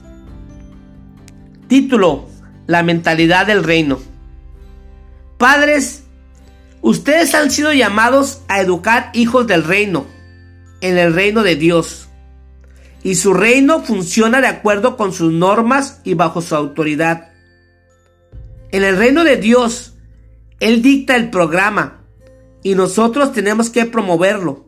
Título: 1.68 2.28
La 2.66 2.84
mentalidad 2.84 3.46
del 3.46 3.64
reino. 3.64 4.00
Padres, 5.38 6.04
ustedes 6.82 7.36
han 7.36 7.52
sido 7.52 7.72
llamados 7.74 8.42
a 8.48 8.60
educar 8.60 9.12
hijos 9.14 9.48
del 9.48 9.64
reino, 9.64 10.06
en 10.82 10.98
el 10.98 11.14
reino 11.14 11.44
de 11.44 11.56
Dios. 11.56 12.09
Y 13.04 13.16
su 13.16 13.34
reino 13.34 13.82
funciona 13.82 14.42
de 14.42 14.48
acuerdo 14.48 14.98
con 14.98 15.14
sus 15.14 15.32
normas 15.32 16.02
y 16.04 16.16
bajo 16.16 16.42
su 16.42 16.56
autoridad. 16.56 17.30
En 18.72 18.84
el 18.84 18.98
reino 18.98 19.24
de 19.24 19.38
Dios, 19.38 19.96
Él 20.60 20.82
dicta 20.82 21.16
el 21.16 21.30
programa 21.30 22.04
y 22.62 22.76
nosotros 22.76 23.32
tenemos 23.32 23.70
que 23.70 23.86
promoverlo. 23.86 24.68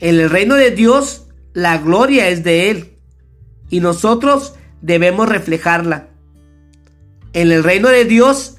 En 0.00 0.16
el 0.16 0.28
reino 0.28 0.54
de 0.56 0.70
Dios, 0.70 1.28
la 1.54 1.78
gloria 1.78 2.28
es 2.28 2.44
de 2.44 2.70
Él 2.70 2.98
y 3.70 3.80
nosotros 3.80 4.54
debemos 4.82 5.28
reflejarla. 5.28 6.08
En 7.32 7.52
el 7.52 7.64
reino 7.64 7.88
de 7.88 8.04
Dios, 8.04 8.56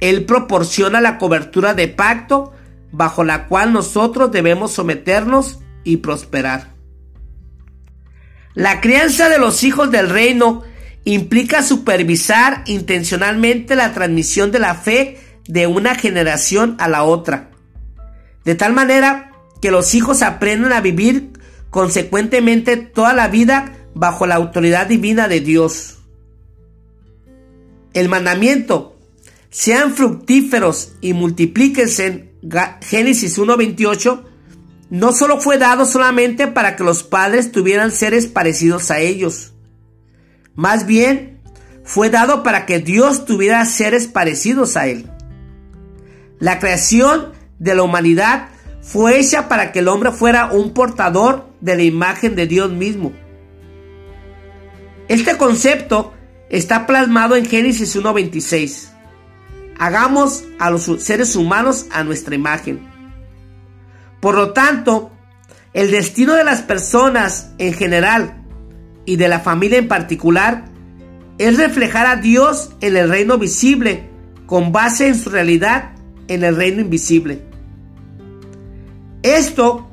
Él 0.00 0.24
proporciona 0.24 1.00
la 1.00 1.18
cobertura 1.18 1.74
de 1.74 1.88
pacto 1.88 2.52
bajo 2.92 3.24
la 3.24 3.46
cual 3.46 3.72
nosotros 3.72 4.30
debemos 4.30 4.72
someternos 4.72 5.58
y 5.84 5.98
prosperar. 5.98 6.75
La 8.56 8.80
crianza 8.80 9.28
de 9.28 9.38
los 9.38 9.62
hijos 9.64 9.90
del 9.90 10.08
reino 10.08 10.62
implica 11.04 11.62
supervisar 11.62 12.64
intencionalmente 12.66 13.76
la 13.76 13.92
transmisión 13.92 14.50
de 14.50 14.58
la 14.58 14.74
fe 14.74 15.18
de 15.46 15.66
una 15.66 15.94
generación 15.94 16.74
a 16.78 16.88
la 16.88 17.04
otra, 17.04 17.50
de 18.46 18.54
tal 18.54 18.72
manera 18.72 19.30
que 19.60 19.70
los 19.70 19.94
hijos 19.94 20.22
aprendan 20.22 20.72
a 20.72 20.80
vivir 20.80 21.32
consecuentemente 21.68 22.78
toda 22.78 23.12
la 23.12 23.28
vida 23.28 23.76
bajo 23.94 24.26
la 24.26 24.36
autoridad 24.36 24.86
divina 24.86 25.28
de 25.28 25.40
Dios. 25.40 25.98
El 27.92 28.08
mandamiento, 28.08 28.96
sean 29.50 29.94
fructíferos 29.94 30.94
y 31.02 31.12
multiplíquense 31.12 32.06
en 32.06 32.30
Génesis 32.80 33.38
1.28, 33.38 34.22
no 34.90 35.12
solo 35.12 35.40
fue 35.40 35.58
dado 35.58 35.84
solamente 35.84 36.46
para 36.46 36.76
que 36.76 36.84
los 36.84 37.02
padres 37.02 37.52
tuvieran 37.52 37.90
seres 37.90 38.26
parecidos 38.26 38.90
a 38.90 39.00
ellos, 39.00 39.52
más 40.54 40.86
bien 40.86 41.40
fue 41.84 42.10
dado 42.10 42.42
para 42.42 42.66
que 42.66 42.80
Dios 42.80 43.24
tuviera 43.24 43.64
seres 43.64 44.08
parecidos 44.08 44.76
a 44.76 44.88
él. 44.88 45.08
La 46.38 46.58
creación 46.58 47.32
de 47.58 47.74
la 47.74 47.82
humanidad 47.82 48.48
fue 48.82 49.18
hecha 49.18 49.48
para 49.48 49.72
que 49.72 49.78
el 49.78 49.88
hombre 49.88 50.10
fuera 50.12 50.52
un 50.52 50.74
portador 50.74 51.48
de 51.60 51.76
la 51.76 51.82
imagen 51.82 52.34
de 52.34 52.46
Dios 52.46 52.72
mismo. 52.72 53.12
Este 55.08 55.36
concepto 55.36 56.12
está 56.50 56.86
plasmado 56.86 57.36
en 57.36 57.46
Génesis 57.46 57.96
1.26. 57.96 58.88
Hagamos 59.78 60.44
a 60.58 60.70
los 60.70 60.84
seres 61.02 61.36
humanos 61.36 61.86
a 61.90 62.02
nuestra 62.02 62.34
imagen. 62.34 62.95
Por 64.26 64.34
lo 64.34 64.52
tanto, 64.52 65.12
el 65.72 65.92
destino 65.92 66.34
de 66.34 66.42
las 66.42 66.60
personas 66.60 67.52
en 67.58 67.72
general 67.72 68.42
y 69.04 69.14
de 69.14 69.28
la 69.28 69.38
familia 69.38 69.78
en 69.78 69.86
particular 69.86 70.64
es 71.38 71.56
reflejar 71.56 72.06
a 72.06 72.16
Dios 72.16 72.72
en 72.80 72.96
el 72.96 73.08
reino 73.08 73.38
visible 73.38 74.10
con 74.46 74.72
base 74.72 75.06
en 75.06 75.14
su 75.14 75.30
realidad 75.30 75.92
en 76.26 76.42
el 76.42 76.56
reino 76.56 76.80
invisible. 76.80 77.44
Esto 79.22 79.88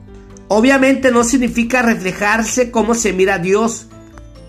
obviamente 0.47 1.11
no 1.11 1.23
significa 1.23 1.83
reflejarse 1.83 2.71
cómo 2.71 2.95
se 2.95 3.13
mira 3.13 3.35
a 3.35 3.37
Dios, 3.37 3.85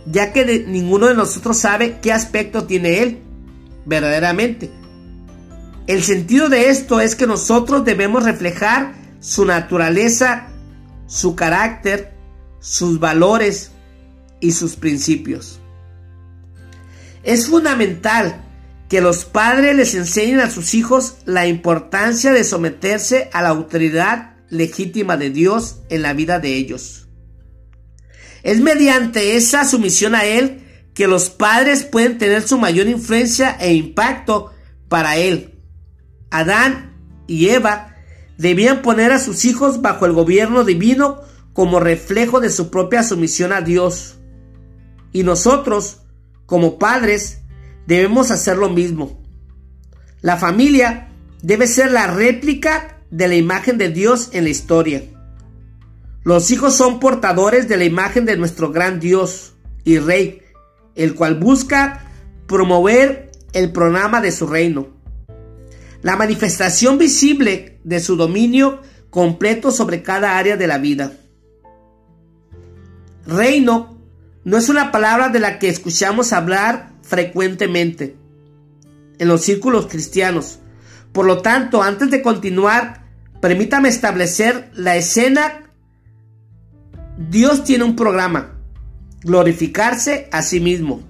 ya 0.06 0.32
que 0.32 0.64
ninguno 0.66 1.08
de 1.08 1.14
nosotros 1.14 1.58
sabe 1.58 1.98
qué 2.00 2.10
aspecto 2.10 2.64
tiene 2.64 3.02
Él 3.02 3.18
verdaderamente. 3.84 4.70
El 5.86 6.02
sentido 6.02 6.48
de 6.48 6.70
esto 6.70 7.00
es 7.00 7.14
que 7.14 7.26
nosotros 7.26 7.84
debemos 7.84 8.24
reflejar 8.24 9.03
su 9.24 9.46
naturaleza, 9.46 10.48
su 11.06 11.34
carácter, 11.34 12.12
sus 12.60 13.00
valores 13.00 13.70
y 14.38 14.52
sus 14.52 14.76
principios. 14.76 15.60
Es 17.22 17.48
fundamental 17.48 18.44
que 18.90 19.00
los 19.00 19.24
padres 19.24 19.74
les 19.76 19.94
enseñen 19.94 20.40
a 20.40 20.50
sus 20.50 20.74
hijos 20.74 21.16
la 21.24 21.46
importancia 21.46 22.32
de 22.32 22.44
someterse 22.44 23.30
a 23.32 23.40
la 23.40 23.48
autoridad 23.48 24.36
legítima 24.50 25.16
de 25.16 25.30
Dios 25.30 25.78
en 25.88 26.02
la 26.02 26.12
vida 26.12 26.38
de 26.38 26.56
ellos. 26.56 27.08
Es 28.42 28.60
mediante 28.60 29.36
esa 29.36 29.64
sumisión 29.64 30.14
a 30.14 30.26
Él 30.26 30.60
que 30.92 31.06
los 31.06 31.30
padres 31.30 31.82
pueden 31.84 32.18
tener 32.18 32.46
su 32.46 32.58
mayor 32.58 32.88
influencia 32.88 33.56
e 33.58 33.72
impacto 33.72 34.52
para 34.90 35.16
Él. 35.16 35.54
Adán 36.30 36.92
y 37.26 37.48
Eva 37.48 37.93
debían 38.38 38.82
poner 38.82 39.12
a 39.12 39.18
sus 39.18 39.44
hijos 39.44 39.82
bajo 39.82 40.06
el 40.06 40.12
gobierno 40.12 40.64
divino 40.64 41.20
como 41.52 41.80
reflejo 41.80 42.40
de 42.40 42.50
su 42.50 42.70
propia 42.70 43.02
sumisión 43.02 43.52
a 43.52 43.60
Dios. 43.60 44.16
Y 45.12 45.22
nosotros, 45.22 45.98
como 46.46 46.78
padres, 46.78 47.42
debemos 47.86 48.30
hacer 48.30 48.56
lo 48.56 48.68
mismo. 48.68 49.22
La 50.20 50.36
familia 50.36 51.08
debe 51.42 51.66
ser 51.66 51.92
la 51.92 52.06
réplica 52.08 52.98
de 53.10 53.28
la 53.28 53.36
imagen 53.36 53.78
de 53.78 53.90
Dios 53.90 54.30
en 54.32 54.44
la 54.44 54.50
historia. 54.50 55.02
Los 56.24 56.50
hijos 56.50 56.74
son 56.74 57.00
portadores 57.00 57.68
de 57.68 57.76
la 57.76 57.84
imagen 57.84 58.24
de 58.24 58.36
nuestro 58.36 58.72
gran 58.72 58.98
Dios 58.98 59.52
y 59.84 59.98
Rey, 59.98 60.40
el 60.94 61.14
cual 61.14 61.34
busca 61.34 62.10
promover 62.46 63.30
el 63.52 63.70
programa 63.72 64.20
de 64.20 64.32
su 64.32 64.46
reino. 64.46 64.93
La 66.04 66.14
manifestación 66.14 66.98
visible 66.98 67.80
de 67.82 67.98
su 67.98 68.14
dominio 68.14 68.80
completo 69.10 69.72
sobre 69.72 70.04
cada 70.04 70.38
área 70.38 70.56
de 70.56 70.68
la 70.68 70.78
vida. 70.78 71.14
Reino 73.26 73.98
no 74.44 74.56
es 74.56 74.68
una 74.68 74.92
palabra 74.92 75.30
de 75.30 75.40
la 75.40 75.58
que 75.58 75.68
escuchamos 75.68 76.32
hablar 76.32 76.92
frecuentemente 77.02 78.16
en 79.18 79.26
los 79.26 79.42
círculos 79.42 79.88
cristianos. 79.88 80.60
Por 81.10 81.26
lo 81.26 81.42
tanto, 81.42 81.82
antes 81.82 82.08
de 82.12 82.22
continuar 82.22 83.04
Permítame 83.44 83.90
establecer 83.90 84.70
la 84.72 84.96
escena. 84.96 85.70
Dios 87.28 87.62
tiene 87.62 87.84
un 87.84 87.94
programa, 87.94 88.58
glorificarse 89.20 90.30
a 90.32 90.40
sí 90.40 90.60
mismo 90.60 91.02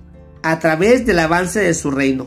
a 0.42 0.58
través 0.58 1.06
del 1.06 1.20
avance 1.20 1.60
de 1.60 1.72
su 1.74 1.92
reino. 1.92 2.26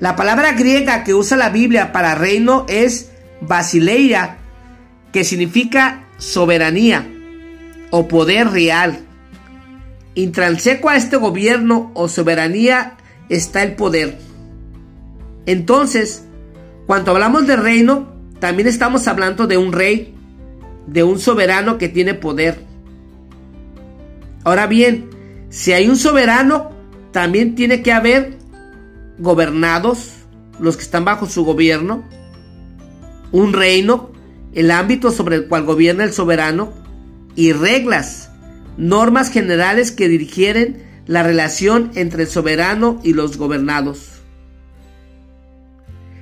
La 0.00 0.16
palabra 0.16 0.52
griega 0.52 1.04
que 1.04 1.14
usa 1.14 1.36
la 1.36 1.50
Biblia 1.50 1.92
para 1.92 2.14
reino 2.14 2.66
es 2.68 3.10
basileia, 3.40 4.38
que 5.12 5.24
significa 5.24 6.04
soberanía 6.18 7.06
o 7.90 8.08
poder 8.08 8.48
real. 8.48 9.00
Intrínseco 10.14 10.88
a 10.88 10.96
este 10.96 11.16
gobierno 11.16 11.92
o 11.94 12.08
soberanía 12.08 12.96
está 13.28 13.62
el 13.62 13.76
poder. 13.76 14.18
Entonces, 15.46 16.24
cuando 16.86 17.12
hablamos 17.12 17.46
de 17.46 17.56
reino, 17.56 18.14
también 18.40 18.68
estamos 18.68 19.06
hablando 19.08 19.46
de 19.46 19.56
un 19.56 19.72
rey, 19.72 20.14
de 20.86 21.02
un 21.02 21.18
soberano 21.18 21.78
que 21.78 21.88
tiene 21.88 22.14
poder. 22.14 22.58
Ahora 24.42 24.66
bien, 24.66 25.08
si 25.50 25.72
hay 25.72 25.88
un 25.88 25.96
soberano, 25.96 26.72
también 27.12 27.54
tiene 27.54 27.82
que 27.82 27.92
haber 27.92 28.38
gobernados, 29.18 30.12
los 30.60 30.76
que 30.76 30.82
están 30.82 31.04
bajo 31.04 31.26
su 31.26 31.44
gobierno, 31.44 32.04
un 33.32 33.52
reino, 33.52 34.10
el 34.52 34.70
ámbito 34.70 35.10
sobre 35.10 35.36
el 35.36 35.48
cual 35.48 35.64
gobierna 35.64 36.04
el 36.04 36.12
soberano, 36.12 36.72
y 37.36 37.52
reglas, 37.52 38.30
normas 38.76 39.30
generales 39.30 39.90
que 39.90 40.08
dirigieren 40.08 40.82
la 41.06 41.22
relación 41.22 41.90
entre 41.94 42.22
el 42.22 42.28
soberano 42.28 43.00
y 43.02 43.12
los 43.12 43.36
gobernados. 43.36 44.10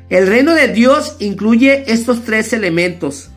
El 0.08 0.26
reino 0.26 0.54
de 0.54 0.68
Dios 0.68 1.16
incluye 1.20 1.90
estos 1.90 2.24
tres 2.24 2.52
elementos. 2.52 3.30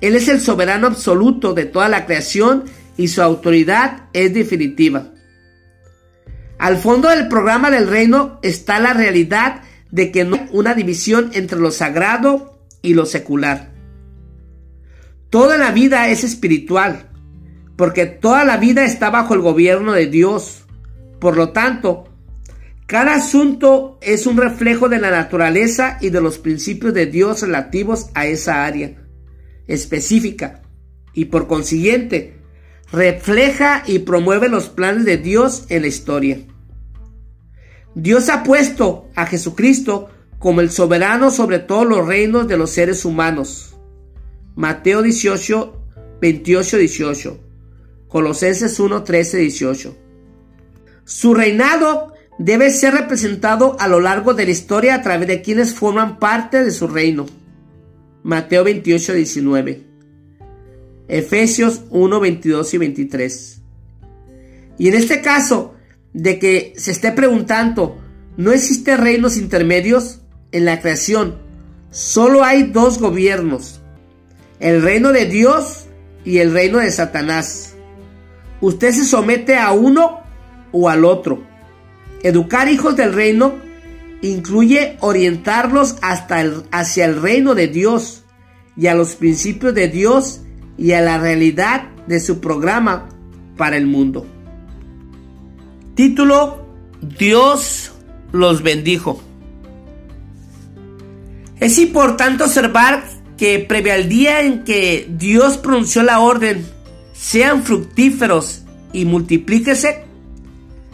Él 0.00 0.14
es 0.14 0.28
el 0.28 0.40
soberano 0.40 0.86
absoluto 0.86 1.52
de 1.52 1.64
toda 1.64 1.88
la 1.88 2.06
creación 2.06 2.64
y 2.96 3.08
su 3.08 3.22
autoridad 3.22 4.04
es 4.12 4.32
definitiva. 4.32 5.08
Al 6.60 6.76
fondo 6.76 7.08
del 7.08 7.26
programa 7.28 7.70
del 7.70 7.88
reino 7.88 8.38
está 8.42 8.80
la 8.80 8.92
realidad 8.92 9.62
de 9.90 10.12
que 10.12 10.26
no 10.26 10.36
hay 10.36 10.46
una 10.52 10.74
división 10.74 11.30
entre 11.32 11.58
lo 11.58 11.70
sagrado 11.70 12.60
y 12.82 12.92
lo 12.92 13.06
secular. 13.06 13.70
Toda 15.30 15.56
la 15.56 15.72
vida 15.72 16.10
es 16.10 16.22
espiritual, 16.22 17.08
porque 17.76 18.04
toda 18.04 18.44
la 18.44 18.58
vida 18.58 18.84
está 18.84 19.08
bajo 19.08 19.32
el 19.32 19.40
gobierno 19.40 19.92
de 19.92 20.08
Dios. 20.08 20.66
Por 21.18 21.38
lo 21.38 21.48
tanto, 21.48 22.04
cada 22.84 23.14
asunto 23.14 23.98
es 24.02 24.26
un 24.26 24.36
reflejo 24.36 24.90
de 24.90 24.98
la 24.98 25.10
naturaleza 25.10 25.96
y 26.02 26.10
de 26.10 26.20
los 26.20 26.36
principios 26.36 26.92
de 26.92 27.06
Dios 27.06 27.40
relativos 27.40 28.10
a 28.12 28.26
esa 28.26 28.66
área 28.66 28.96
específica 29.66 30.60
y 31.14 31.24
por 31.24 31.46
consiguiente 31.46 32.34
refleja 32.92 33.82
y 33.86 34.00
promueve 34.00 34.50
los 34.50 34.68
planes 34.68 35.06
de 35.06 35.16
Dios 35.16 35.64
en 35.70 35.82
la 35.82 35.88
historia. 35.88 36.38
Dios 37.94 38.28
ha 38.28 38.42
puesto 38.42 39.08
a 39.14 39.26
Jesucristo 39.26 40.08
como 40.38 40.60
el 40.60 40.70
soberano 40.70 41.30
sobre 41.30 41.58
todos 41.58 41.86
los 41.86 42.06
reinos 42.06 42.48
de 42.48 42.56
los 42.56 42.70
seres 42.70 43.04
humanos. 43.04 43.76
Mateo 44.54 45.02
18, 45.02 45.76
28, 46.20 46.76
18. 46.76 47.40
Colosenses 48.08 48.80
1, 48.80 49.04
13, 49.04 49.38
18. 49.38 49.96
Su 51.04 51.34
reinado 51.34 52.14
debe 52.38 52.70
ser 52.70 52.94
representado 52.94 53.76
a 53.80 53.88
lo 53.88 54.00
largo 54.00 54.34
de 54.34 54.46
la 54.46 54.50
historia 54.50 54.94
a 54.94 55.02
través 55.02 55.28
de 55.28 55.42
quienes 55.42 55.74
forman 55.74 56.18
parte 56.18 56.64
de 56.64 56.70
su 56.70 56.88
reino. 56.88 57.26
Mateo 58.22 58.64
28, 58.64 59.12
19. 59.14 59.82
Efesios 61.08 61.82
1, 61.90 62.20
22 62.20 62.74
y 62.74 62.78
23. 62.78 63.62
Y 64.78 64.88
en 64.88 64.94
este 64.94 65.20
caso, 65.20 65.74
de 66.12 66.38
que 66.38 66.74
se 66.76 66.90
esté 66.90 67.12
preguntando, 67.12 67.98
¿no 68.36 68.52
existe 68.52 68.96
reinos 68.96 69.36
intermedios 69.36 70.20
en 70.52 70.64
la 70.64 70.80
creación? 70.80 71.36
Solo 71.90 72.44
hay 72.44 72.64
dos 72.64 72.98
gobiernos, 72.98 73.80
el 74.58 74.82
reino 74.82 75.12
de 75.12 75.26
Dios 75.26 75.86
y 76.24 76.38
el 76.38 76.52
reino 76.52 76.78
de 76.78 76.90
Satanás. 76.90 77.74
Usted 78.60 78.92
se 78.92 79.04
somete 79.04 79.56
a 79.56 79.72
uno 79.72 80.20
o 80.72 80.88
al 80.88 81.04
otro. 81.04 81.42
Educar 82.22 82.68
hijos 82.68 82.96
del 82.96 83.12
reino 83.12 83.54
incluye 84.22 84.98
orientarlos 85.00 85.96
hasta 86.02 86.44
hacia 86.70 87.06
el 87.06 87.20
reino 87.20 87.54
de 87.54 87.68
Dios 87.68 88.24
y 88.76 88.86
a 88.86 88.94
los 88.94 89.16
principios 89.16 89.74
de 89.74 89.88
Dios 89.88 90.42
y 90.76 90.92
a 90.92 91.00
la 91.00 91.18
realidad 91.18 91.88
de 92.06 92.20
su 92.20 92.40
programa 92.40 93.08
para 93.56 93.76
el 93.76 93.86
mundo. 93.86 94.26
Título 95.94 96.66
Dios 97.00 97.92
los 98.32 98.62
bendijo. 98.62 99.22
Es 101.58 101.78
importante 101.78 102.44
observar 102.44 103.04
que 103.36 103.58
previo 103.58 103.94
al 103.94 104.08
día 104.08 104.40
en 104.42 104.64
que 104.64 105.08
Dios 105.10 105.58
pronunció 105.58 106.02
la 106.02 106.20
orden, 106.20 106.66
sean 107.12 107.62
fructíferos 107.62 108.62
y 108.92 109.04
multiplíquese, 109.04 110.04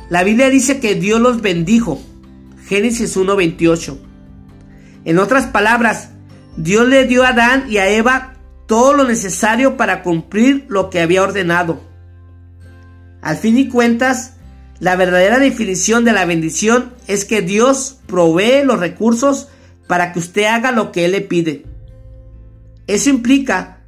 la 0.08 0.22
Biblia 0.22 0.48
dice 0.50 0.78
que 0.78 0.94
Dios 0.94 1.20
los 1.20 1.42
bendijo. 1.42 2.00
Génesis 2.66 3.16
1.28. 3.16 3.98
En 5.04 5.18
otras 5.18 5.46
palabras, 5.46 6.10
Dios 6.56 6.88
le 6.88 7.06
dio 7.06 7.24
a 7.24 7.28
Adán 7.28 7.64
y 7.68 7.78
a 7.78 7.88
Eva 7.88 8.34
todo 8.66 8.92
lo 8.92 9.04
necesario 9.04 9.76
para 9.76 10.02
cumplir 10.02 10.66
lo 10.68 10.90
que 10.90 11.00
había 11.00 11.22
ordenado. 11.22 11.80
Al 13.22 13.36
fin 13.36 13.58
y 13.58 13.68
cuentas, 13.68 14.35
la 14.78 14.96
verdadera 14.96 15.38
definición 15.38 16.04
de 16.04 16.12
la 16.12 16.24
bendición 16.26 16.92
es 17.06 17.24
que 17.24 17.40
Dios 17.40 17.98
provee 18.06 18.64
los 18.64 18.78
recursos 18.78 19.48
para 19.86 20.12
que 20.12 20.18
usted 20.18 20.44
haga 20.44 20.70
lo 20.70 20.92
que 20.92 21.04
Él 21.04 21.12
le 21.12 21.22
pide. 21.22 21.64
Eso 22.86 23.10
implica 23.10 23.80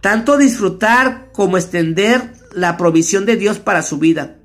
tanto 0.00 0.36
disfrutar 0.36 1.30
como 1.32 1.56
extender 1.56 2.32
la 2.52 2.76
provisión 2.76 3.26
de 3.26 3.36
Dios 3.36 3.58
para 3.58 3.82
su 3.82 3.98
vida. 3.98 4.36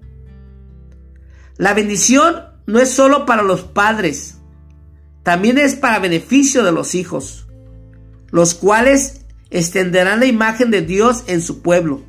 La 1.57 1.73
bendición 1.73 2.43
no 2.65 2.79
es 2.79 2.89
solo 2.89 3.25
para 3.25 3.43
los 3.43 3.61
padres, 3.61 4.37
también 5.23 5.57
es 5.57 5.75
para 5.75 5.99
beneficio 5.99 6.63
de 6.63 6.71
los 6.71 6.95
hijos, 6.95 7.47
los 8.31 8.53
cuales 8.53 9.21
extenderán 9.49 10.21
la 10.21 10.25
imagen 10.25 10.71
de 10.71 10.81
Dios 10.81 11.23
en 11.27 11.41
su 11.41 11.61
pueblo. 11.61 12.03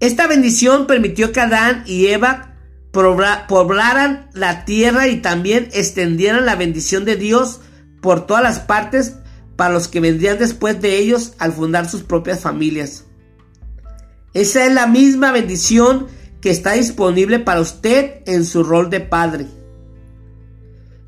Esta 0.00 0.28
bendición 0.28 0.86
permitió 0.86 1.32
que 1.32 1.40
Adán 1.40 1.82
y 1.86 2.06
Eva 2.06 2.47
poblaran 2.92 4.30
la 4.32 4.64
tierra 4.64 5.08
y 5.08 5.20
también 5.20 5.68
extendieran 5.72 6.46
la 6.46 6.56
bendición 6.56 7.04
de 7.04 7.16
Dios 7.16 7.60
por 8.00 8.26
todas 8.26 8.42
las 8.42 8.60
partes 8.60 9.16
para 9.56 9.74
los 9.74 9.88
que 9.88 10.00
vendrían 10.00 10.38
después 10.38 10.80
de 10.80 10.98
ellos 10.98 11.34
al 11.38 11.52
fundar 11.52 11.88
sus 11.88 12.02
propias 12.02 12.40
familias. 12.40 13.04
Esa 14.34 14.64
es 14.64 14.72
la 14.72 14.86
misma 14.86 15.32
bendición 15.32 16.06
que 16.40 16.50
está 16.50 16.72
disponible 16.72 17.40
para 17.40 17.60
usted 17.60 18.22
en 18.26 18.44
su 18.44 18.62
rol 18.62 18.90
de 18.90 19.00
padre. 19.00 19.46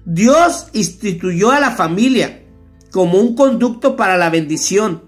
Dios 0.05 0.68
instituyó 0.72 1.53
a 1.53 1.61
la 1.61 1.70
familia 1.70 2.43
como 2.91 3.18
un 3.18 3.37
conducto 3.37 3.97
para 3.97 4.16
la 4.16 4.31
bendición, 4.31 5.05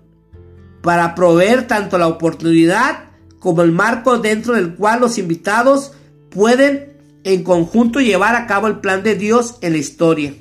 para 0.83 1.15
proveer 1.15 1.67
tanto 1.67 1.99
la 1.99 2.07
oportunidad 2.07 3.11
como 3.41 3.63
el 3.63 3.73
marco 3.73 4.19
dentro 4.19 4.55
del 4.55 4.77
cual 4.77 5.01
los 5.01 5.19
invitados 5.19 5.93
pueden 6.33 6.93
en 7.25 7.45
conjunto 7.45 8.01
llevar 8.01 8.35
a 8.35 8.47
cabo 8.47 8.67
el 8.67 8.81
plan 8.81 9.03
de 9.03 9.15
Dios 9.15 9.57
en 9.61 9.73
la 9.73 9.79
historia. 9.79 10.35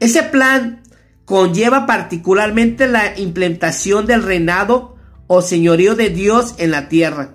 Ese 0.00 0.22
plan 0.24 0.82
conlleva 1.24 1.86
particularmente 1.86 2.88
la 2.88 3.18
implementación 3.18 4.06
del 4.06 4.22
reinado 4.22 4.96
o 5.28 5.40
señorío 5.40 5.94
de 5.94 6.10
Dios 6.10 6.54
en 6.58 6.72
la 6.72 6.88
tierra. 6.88 7.30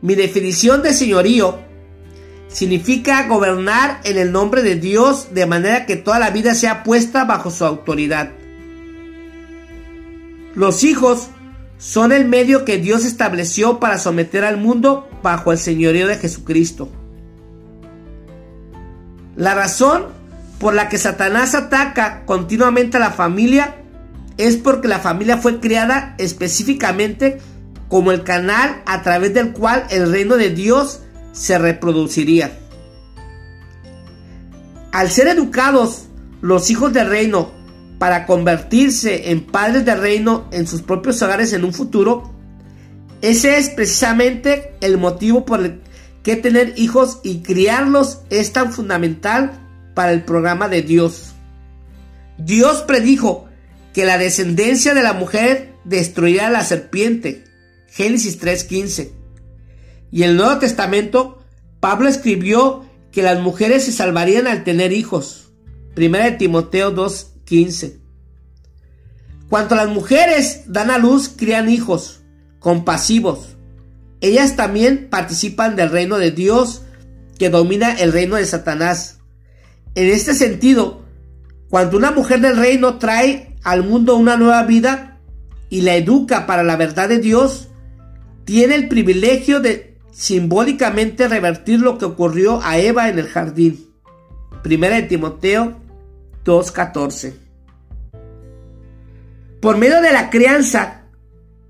Mi 0.00 0.14
definición 0.14 0.82
de 0.82 0.92
señorío 0.92 1.60
significa 2.48 3.26
gobernar 3.28 4.00
en 4.04 4.18
el 4.18 4.32
nombre 4.32 4.62
de 4.62 4.76
Dios 4.76 5.34
de 5.34 5.46
manera 5.46 5.86
que 5.86 5.96
toda 5.96 6.18
la 6.18 6.30
vida 6.30 6.54
sea 6.54 6.82
puesta 6.82 7.24
bajo 7.24 7.50
su 7.50 7.64
autoridad. 7.64 8.30
Los 10.54 10.84
hijos 10.84 11.28
son 11.84 12.12
el 12.12 12.24
medio 12.24 12.64
que 12.64 12.78
Dios 12.78 13.04
estableció 13.04 13.78
para 13.78 13.98
someter 13.98 14.42
al 14.42 14.56
mundo 14.56 15.06
bajo 15.22 15.52
el 15.52 15.58
señorío 15.58 16.06
de 16.08 16.16
Jesucristo. 16.16 16.88
La 19.36 19.54
razón 19.54 20.06
por 20.58 20.72
la 20.72 20.88
que 20.88 20.96
Satanás 20.96 21.54
ataca 21.54 22.24
continuamente 22.24 22.96
a 22.96 23.00
la 23.00 23.10
familia 23.10 23.74
es 24.38 24.56
porque 24.56 24.88
la 24.88 24.98
familia 24.98 25.36
fue 25.36 25.60
creada 25.60 26.14
específicamente 26.16 27.42
como 27.90 28.12
el 28.12 28.22
canal 28.22 28.82
a 28.86 29.02
través 29.02 29.34
del 29.34 29.52
cual 29.52 29.84
el 29.90 30.10
reino 30.10 30.36
de 30.36 30.48
Dios 30.48 31.02
se 31.32 31.58
reproduciría. 31.58 32.58
Al 34.90 35.10
ser 35.10 35.28
educados 35.28 36.06
los 36.40 36.70
hijos 36.70 36.94
del 36.94 37.10
reino 37.10 37.52
para 37.98 38.26
convertirse 38.26 39.30
en 39.30 39.44
padres 39.44 39.84
de 39.84 39.94
reino 39.94 40.48
en 40.50 40.66
sus 40.66 40.82
propios 40.82 41.22
hogares 41.22 41.52
en 41.52 41.64
un 41.64 41.72
futuro, 41.72 42.34
ese 43.22 43.56
es 43.58 43.70
precisamente 43.70 44.74
el 44.80 44.98
motivo 44.98 45.44
por 45.44 45.64
el 45.64 45.80
que 46.22 46.36
tener 46.36 46.74
hijos 46.76 47.20
y 47.22 47.42
criarlos 47.42 48.20
es 48.30 48.52
tan 48.52 48.72
fundamental 48.72 49.52
para 49.94 50.12
el 50.12 50.24
programa 50.24 50.68
de 50.68 50.82
Dios. 50.82 51.34
Dios 52.38 52.82
predijo 52.82 53.46
que 53.92 54.04
la 54.04 54.18
descendencia 54.18 54.94
de 54.94 55.02
la 55.02 55.12
mujer 55.12 55.74
destruirá 55.84 56.48
a 56.48 56.50
la 56.50 56.64
serpiente. 56.64 57.44
Génesis 57.88 58.38
3:15. 58.40 59.12
Y 60.10 60.22
en 60.22 60.30
el 60.30 60.36
Nuevo 60.36 60.58
Testamento, 60.58 61.42
Pablo 61.80 62.08
escribió 62.08 62.84
que 63.12 63.22
las 63.22 63.40
mujeres 63.40 63.84
se 63.84 63.92
salvarían 63.92 64.46
al 64.46 64.64
tener 64.64 64.92
hijos. 64.92 65.52
1 65.96 66.38
Timoteo 66.38 66.90
2, 66.90 67.33
15. 67.44 68.00
Cuanto 69.48 69.74
las 69.74 69.88
mujeres 69.88 70.62
dan 70.66 70.90
a 70.90 70.98
luz, 70.98 71.28
crían 71.28 71.68
hijos 71.68 72.22
compasivos. 72.58 73.56
Ellas 74.20 74.56
también 74.56 75.08
participan 75.10 75.76
del 75.76 75.90
reino 75.90 76.16
de 76.16 76.30
Dios 76.30 76.82
que 77.38 77.50
domina 77.50 77.92
el 77.92 78.12
reino 78.12 78.36
de 78.36 78.46
Satanás. 78.46 79.18
En 79.94 80.08
este 80.08 80.34
sentido, 80.34 81.02
cuando 81.68 81.96
una 81.96 82.10
mujer 82.10 82.40
del 82.40 82.56
reino 82.56 82.98
trae 82.98 83.56
al 83.62 83.84
mundo 83.84 84.16
una 84.16 84.36
nueva 84.36 84.62
vida 84.62 85.20
y 85.68 85.82
la 85.82 85.94
educa 85.94 86.46
para 86.46 86.62
la 86.62 86.76
verdad 86.76 87.08
de 87.08 87.18
Dios, 87.18 87.68
tiene 88.44 88.76
el 88.76 88.88
privilegio 88.88 89.60
de 89.60 89.98
simbólicamente 90.10 91.28
revertir 91.28 91.80
lo 91.80 91.98
que 91.98 92.04
ocurrió 92.04 92.62
a 92.62 92.78
Eva 92.78 93.08
en 93.08 93.18
el 93.18 93.26
jardín. 93.26 93.90
Primera 94.62 94.96
de 94.96 95.02
Timoteo 95.02 95.83
2.14. 96.44 97.34
Por 99.60 99.78
medio 99.78 100.02
de 100.02 100.12
la 100.12 100.28
crianza, 100.30 101.04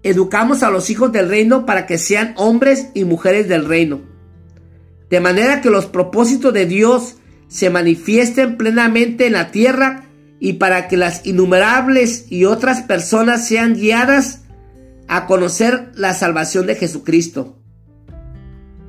educamos 0.02 0.62
a 0.62 0.70
los 0.70 0.90
hijos 0.90 1.12
del 1.12 1.28
reino 1.28 1.64
para 1.64 1.86
que 1.86 1.96
sean 1.96 2.34
hombres 2.36 2.88
y 2.92 3.04
mujeres 3.04 3.48
del 3.48 3.66
reino. 3.66 4.02
De 5.10 5.20
manera 5.20 5.60
que 5.60 5.70
los 5.70 5.86
propósitos 5.86 6.52
de 6.52 6.66
Dios 6.66 7.16
se 7.46 7.70
manifiesten 7.70 8.56
plenamente 8.56 9.26
en 9.26 9.34
la 9.34 9.50
tierra 9.50 10.06
y 10.40 10.54
para 10.54 10.88
que 10.88 10.96
las 10.96 11.24
innumerables 11.24 12.26
y 12.30 12.44
otras 12.44 12.82
personas 12.82 13.46
sean 13.46 13.74
guiadas 13.74 14.42
a 15.06 15.26
conocer 15.26 15.92
la 15.94 16.14
salvación 16.14 16.66
de 16.66 16.74
Jesucristo. 16.74 17.56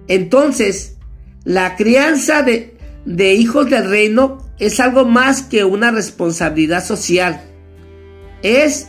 Entonces, 0.08 0.98
la 1.44 1.76
crianza 1.76 2.42
de, 2.42 2.78
de 3.06 3.34
hijos 3.36 3.70
del 3.70 3.90
reino 3.90 4.45
es 4.60 4.80
algo 4.80 5.06
más 5.06 5.42
que 5.42 5.64
una 5.64 5.92
responsabilidad 5.92 6.84
social. 6.84 7.42
Es, 8.42 8.88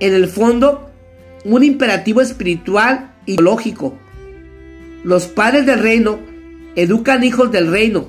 en 0.00 0.14
el 0.14 0.28
fondo, 0.28 0.90
un 1.44 1.62
imperativo 1.62 2.20
espiritual 2.20 3.14
y 3.26 3.36
lógico. 3.36 3.98
Los 5.02 5.26
padres 5.26 5.66
del 5.66 5.80
reino 5.80 6.18
educan 6.76 7.24
hijos 7.24 7.52
del 7.52 7.70
reino 7.70 8.08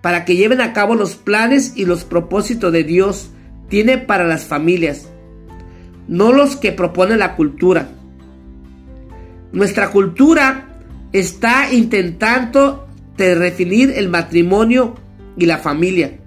para 0.00 0.24
que 0.24 0.36
lleven 0.36 0.60
a 0.60 0.72
cabo 0.72 0.94
los 0.94 1.16
planes 1.16 1.72
y 1.74 1.84
los 1.84 2.04
propósitos 2.04 2.72
de 2.72 2.84
Dios 2.84 3.30
tiene 3.68 3.98
para 3.98 4.24
las 4.24 4.44
familias, 4.44 5.08
no 6.06 6.32
los 6.32 6.56
que 6.56 6.72
propone 6.72 7.16
la 7.16 7.34
cultura. 7.34 7.88
Nuestra 9.52 9.90
cultura 9.90 10.80
está 11.12 11.72
intentando 11.72 12.86
definir 13.16 13.92
el 13.96 14.08
matrimonio 14.08 14.94
y 15.38 15.46
la 15.46 15.58
familia, 15.58 16.18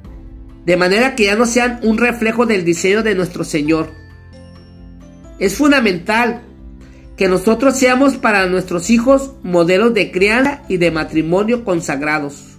de 0.65 0.77
manera 0.77 1.15
que 1.15 1.25
ya 1.25 1.35
no 1.35 1.45
sean 1.45 1.79
un 1.83 1.97
reflejo 1.97 2.45
del 2.45 2.63
diseño 2.63 3.03
de 3.03 3.15
nuestro 3.15 3.43
Señor. 3.43 3.91
Es 5.39 5.55
fundamental 5.55 6.43
que 7.17 7.27
nosotros 7.27 7.77
seamos 7.77 8.17
para 8.17 8.47
nuestros 8.47 8.89
hijos 8.89 9.33
modelos 9.43 9.93
de 9.93 10.11
crianza 10.11 10.63
y 10.67 10.77
de 10.77 10.91
matrimonio 10.91 11.63
consagrados, 11.63 12.57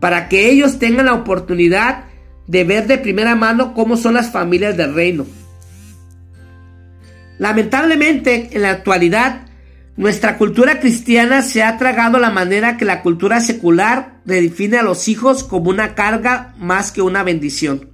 para 0.00 0.28
que 0.28 0.50
ellos 0.50 0.78
tengan 0.78 1.06
la 1.06 1.14
oportunidad 1.14 2.04
de 2.46 2.64
ver 2.64 2.86
de 2.86 2.98
primera 2.98 3.34
mano 3.34 3.74
cómo 3.74 3.96
son 3.96 4.14
las 4.14 4.30
familias 4.30 4.76
del 4.76 4.94
reino. 4.94 5.26
Lamentablemente, 7.38 8.50
en 8.52 8.62
la 8.62 8.70
actualidad, 8.70 9.45
nuestra 9.96 10.36
cultura 10.36 10.78
cristiana 10.78 11.40
se 11.40 11.62
ha 11.62 11.78
tragado 11.78 12.18
la 12.18 12.30
manera 12.30 12.76
que 12.76 12.84
la 12.84 13.02
cultura 13.02 13.40
secular 13.40 14.20
redefine 14.26 14.76
a 14.76 14.82
los 14.82 15.08
hijos 15.08 15.42
como 15.42 15.70
una 15.70 15.94
carga 15.94 16.54
más 16.58 16.92
que 16.92 17.00
una 17.00 17.22
bendición. 17.22 17.90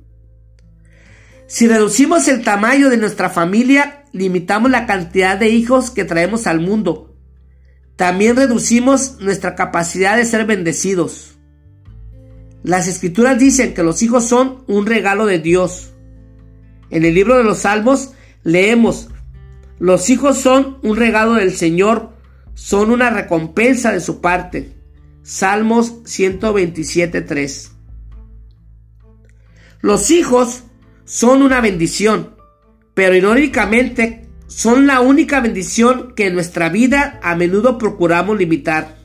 Si 1.46 1.68
reducimos 1.68 2.26
el 2.26 2.42
tamaño 2.42 2.90
de 2.90 2.96
nuestra 2.96 3.30
familia, 3.30 4.04
limitamos 4.12 4.70
la 4.70 4.86
cantidad 4.86 5.36
de 5.36 5.50
hijos 5.50 5.90
que 5.90 6.04
traemos 6.04 6.46
al 6.48 6.60
mundo. 6.60 7.14
También 7.94 8.36
reducimos 8.36 9.20
nuestra 9.20 9.54
capacidad 9.54 10.16
de 10.16 10.24
ser 10.24 10.44
bendecidos. 10.44 11.38
Las 12.64 12.88
escrituras 12.88 13.38
dicen 13.38 13.74
que 13.74 13.82
los 13.84 14.02
hijos 14.02 14.24
son 14.24 14.64
un 14.66 14.86
regalo 14.86 15.26
de 15.26 15.38
Dios. 15.38 15.92
En 16.90 17.04
el 17.04 17.14
libro 17.14 17.36
de 17.36 17.44
los 17.44 17.58
Salmos 17.58 18.12
leemos, 18.42 19.08
los 19.82 20.10
hijos 20.10 20.38
son 20.38 20.78
un 20.84 20.94
regalo 20.94 21.34
del 21.34 21.56
Señor, 21.56 22.10
son 22.54 22.92
una 22.92 23.10
recompensa 23.10 23.90
de 23.90 23.98
su 23.98 24.20
parte. 24.20 24.76
Salmos 25.24 26.04
127.3. 26.04 27.70
Los 29.80 30.12
hijos 30.12 30.62
son 31.04 31.42
una 31.42 31.60
bendición, 31.60 32.36
pero 32.94 33.16
irónicamente 33.16 34.28
son 34.46 34.86
la 34.86 35.00
única 35.00 35.40
bendición 35.40 36.14
que 36.14 36.28
en 36.28 36.34
nuestra 36.34 36.68
vida 36.68 37.18
a 37.20 37.34
menudo 37.34 37.76
procuramos 37.76 38.38
limitar. 38.38 38.98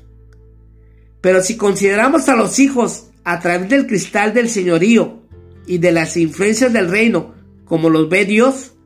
Pero 1.22 1.42
si 1.42 1.58
consideramos 1.58 2.30
a 2.30 2.36
los 2.36 2.60
hijos 2.60 3.08
a 3.24 3.40
través 3.40 3.68
del 3.68 3.88
cristal 3.88 4.32
del 4.36 4.48
señorío 4.48 5.24
y 5.66 5.80
de 5.80 5.92
las 5.92 6.16
influencias 6.18 6.72
del 6.72 6.88
reino 6.92 7.34
como 7.66 7.90
los 7.90 8.10
ve 8.10 8.26
Dios, 8.26 8.77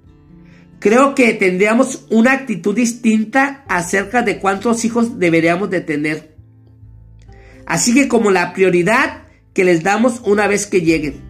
creo 0.82 1.14
que 1.14 1.34
tendríamos 1.36 2.06
una 2.10 2.34
actitud 2.34 2.76
distinta 2.76 3.64
acerca 3.70 4.24
de 4.24 4.40
cuántos 4.40 4.84
hijos 4.84 5.20
deberíamos 5.20 5.70
de 5.70 5.80
tener. 5.80 6.36
Así 7.68 7.94
que 7.94 8.08
como 8.08 8.32
la 8.32 8.52
prioridad 8.52 9.22
que 9.54 9.64
les 9.64 9.84
damos 9.84 10.22
una 10.26 10.48
vez 10.48 10.66
que 10.66 10.82
lleguen. 10.82 11.22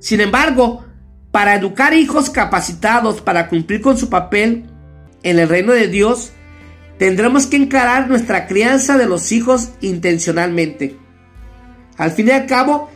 Sin 0.00 0.20
embargo, 0.20 0.84
para 1.30 1.54
educar 1.54 1.94
hijos 1.94 2.28
capacitados 2.28 3.20
para 3.20 3.48
cumplir 3.48 3.80
con 3.80 3.96
su 3.96 4.10
papel 4.10 4.64
en 5.22 5.38
el 5.38 5.48
reino 5.48 5.72
de 5.72 5.86
Dios, 5.86 6.32
tendremos 6.98 7.46
que 7.46 7.56
encarar 7.56 8.08
nuestra 8.08 8.48
crianza 8.48 8.98
de 8.98 9.06
los 9.06 9.30
hijos 9.30 9.70
intencionalmente. 9.80 10.96
Al 11.96 12.10
fin 12.10 12.28
y 12.28 12.30
al 12.32 12.46
cabo, 12.46 12.90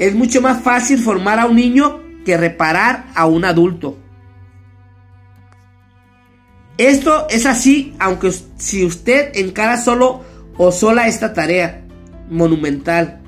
es 0.00 0.16
mucho 0.16 0.42
más 0.42 0.62
fácil 0.62 0.98
formar 0.98 1.38
a 1.38 1.46
un 1.46 1.54
niño 1.54 2.00
que 2.24 2.36
reparar 2.36 3.06
a 3.14 3.26
un 3.26 3.44
adulto. 3.44 3.98
Esto 6.78 7.26
es 7.28 7.46
así, 7.46 7.94
aunque 7.98 8.32
si 8.56 8.84
usted 8.84 9.36
encara 9.36 9.76
solo 9.76 10.22
o 10.56 10.72
sola 10.72 11.06
esta 11.06 11.34
tarea 11.34 11.84
monumental. 12.30 13.20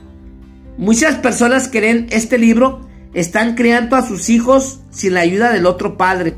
Muchas 0.76 1.16
personas 1.16 1.68
creen 1.68 2.06
este 2.10 2.38
libro 2.38 2.88
están 3.12 3.54
criando 3.54 3.96
a 3.96 4.06
sus 4.06 4.28
hijos 4.28 4.80
sin 4.90 5.14
la 5.14 5.20
ayuda 5.20 5.52
del 5.52 5.66
otro 5.66 5.96
padre. 5.96 6.34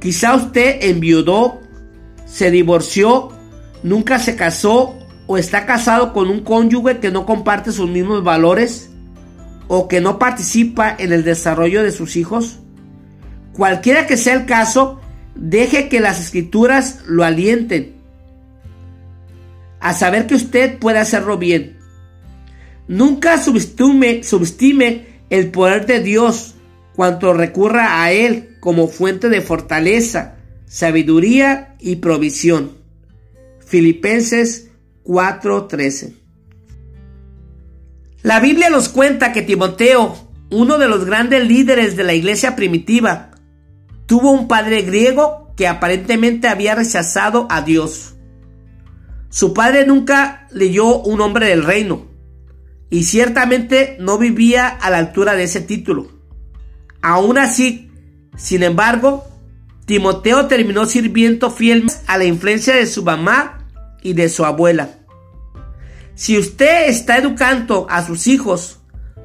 Quizá 0.00 0.34
usted 0.34 0.78
enviudó, 0.82 1.60
se 2.26 2.50
divorció, 2.50 3.30
nunca 3.82 4.18
se 4.18 4.36
casó 4.36 4.94
o 5.26 5.38
está 5.38 5.64
casado 5.64 6.12
con 6.12 6.28
un 6.28 6.40
cónyuge 6.40 6.98
que 6.98 7.10
no 7.10 7.24
comparte 7.24 7.72
sus 7.72 7.88
mismos 7.88 8.22
valores 8.22 8.90
o 9.68 9.88
que 9.88 10.02
no 10.02 10.18
participa 10.18 10.94
en 10.98 11.12
el 11.12 11.24
desarrollo 11.24 11.82
de 11.82 11.92
sus 11.92 12.16
hijos. 12.16 12.58
Cualquiera 13.54 14.06
que 14.06 14.18
sea 14.18 14.34
el 14.34 14.44
caso, 14.44 15.00
deje 15.34 15.88
que 15.88 16.00
las 16.00 16.20
escrituras 16.20 17.00
lo 17.06 17.24
alienten 17.24 17.94
a 19.84 19.92
saber 19.92 20.26
que 20.26 20.34
usted 20.34 20.78
puede 20.78 20.98
hacerlo 20.98 21.36
bien. 21.36 21.76
Nunca 22.88 23.36
subestime, 23.38 25.06
el 25.28 25.50
poder 25.50 25.84
de 25.84 26.00
Dios 26.00 26.54
cuanto 26.96 27.34
recurra 27.34 28.02
a 28.02 28.10
Él 28.10 28.56
como 28.60 28.88
fuente 28.88 29.28
de 29.28 29.42
fortaleza, 29.42 30.36
sabiduría 30.66 31.76
y 31.80 31.96
provisión. 31.96 32.78
Filipenses 33.66 34.70
4:13 35.04 36.14
La 38.22 38.40
Biblia 38.40 38.70
nos 38.70 38.88
cuenta 38.88 39.32
que 39.32 39.42
Timoteo, 39.42 40.16
uno 40.50 40.78
de 40.78 40.88
los 40.88 41.04
grandes 41.04 41.46
líderes 41.46 41.94
de 41.94 42.04
la 42.04 42.14
iglesia 42.14 42.56
primitiva, 42.56 43.33
tuvo 44.14 44.30
un 44.30 44.46
padre 44.46 44.82
griego 44.82 45.52
que 45.56 45.66
aparentemente 45.66 46.46
había 46.46 46.76
rechazado 46.76 47.48
a 47.50 47.62
Dios. 47.62 48.14
Su 49.28 49.52
padre 49.52 49.84
nunca 49.88 50.46
leyó 50.52 51.00
un 51.00 51.20
hombre 51.20 51.48
del 51.48 51.64
reino, 51.64 52.06
y 52.90 53.02
ciertamente 53.02 53.96
no 53.98 54.16
vivía 54.16 54.68
a 54.68 54.88
la 54.90 54.98
altura 54.98 55.34
de 55.34 55.42
ese 55.42 55.60
título. 55.60 56.12
Aún 57.02 57.38
así, 57.38 57.90
sin 58.36 58.62
embargo, 58.62 59.24
Timoteo 59.84 60.46
terminó 60.46 60.86
sirviendo 60.86 61.50
fiel 61.50 61.84
a 62.06 62.16
la 62.16 62.24
influencia 62.24 62.76
de 62.76 62.86
su 62.86 63.02
mamá 63.02 63.66
y 64.00 64.12
de 64.12 64.28
su 64.28 64.44
abuela. 64.44 64.90
Si 66.14 66.38
usted 66.38 66.88
está 66.88 67.18
educando 67.18 67.88
a 67.90 68.06
sus 68.06 68.28
hijos, 68.28 68.78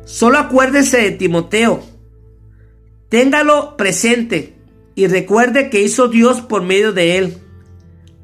solo 0.05 0.39
acuérdese 0.39 0.97
de 0.97 1.11
Timoteo. 1.11 1.83
Téngalo 3.07 3.77
presente 3.77 4.58
y 4.99 5.07
recuerde 5.07 5.69
que 5.69 5.81
hizo 5.81 6.09
Dios 6.09 6.41
por 6.41 6.61
medio 6.61 6.91
de 6.91 7.17
él. 7.17 7.37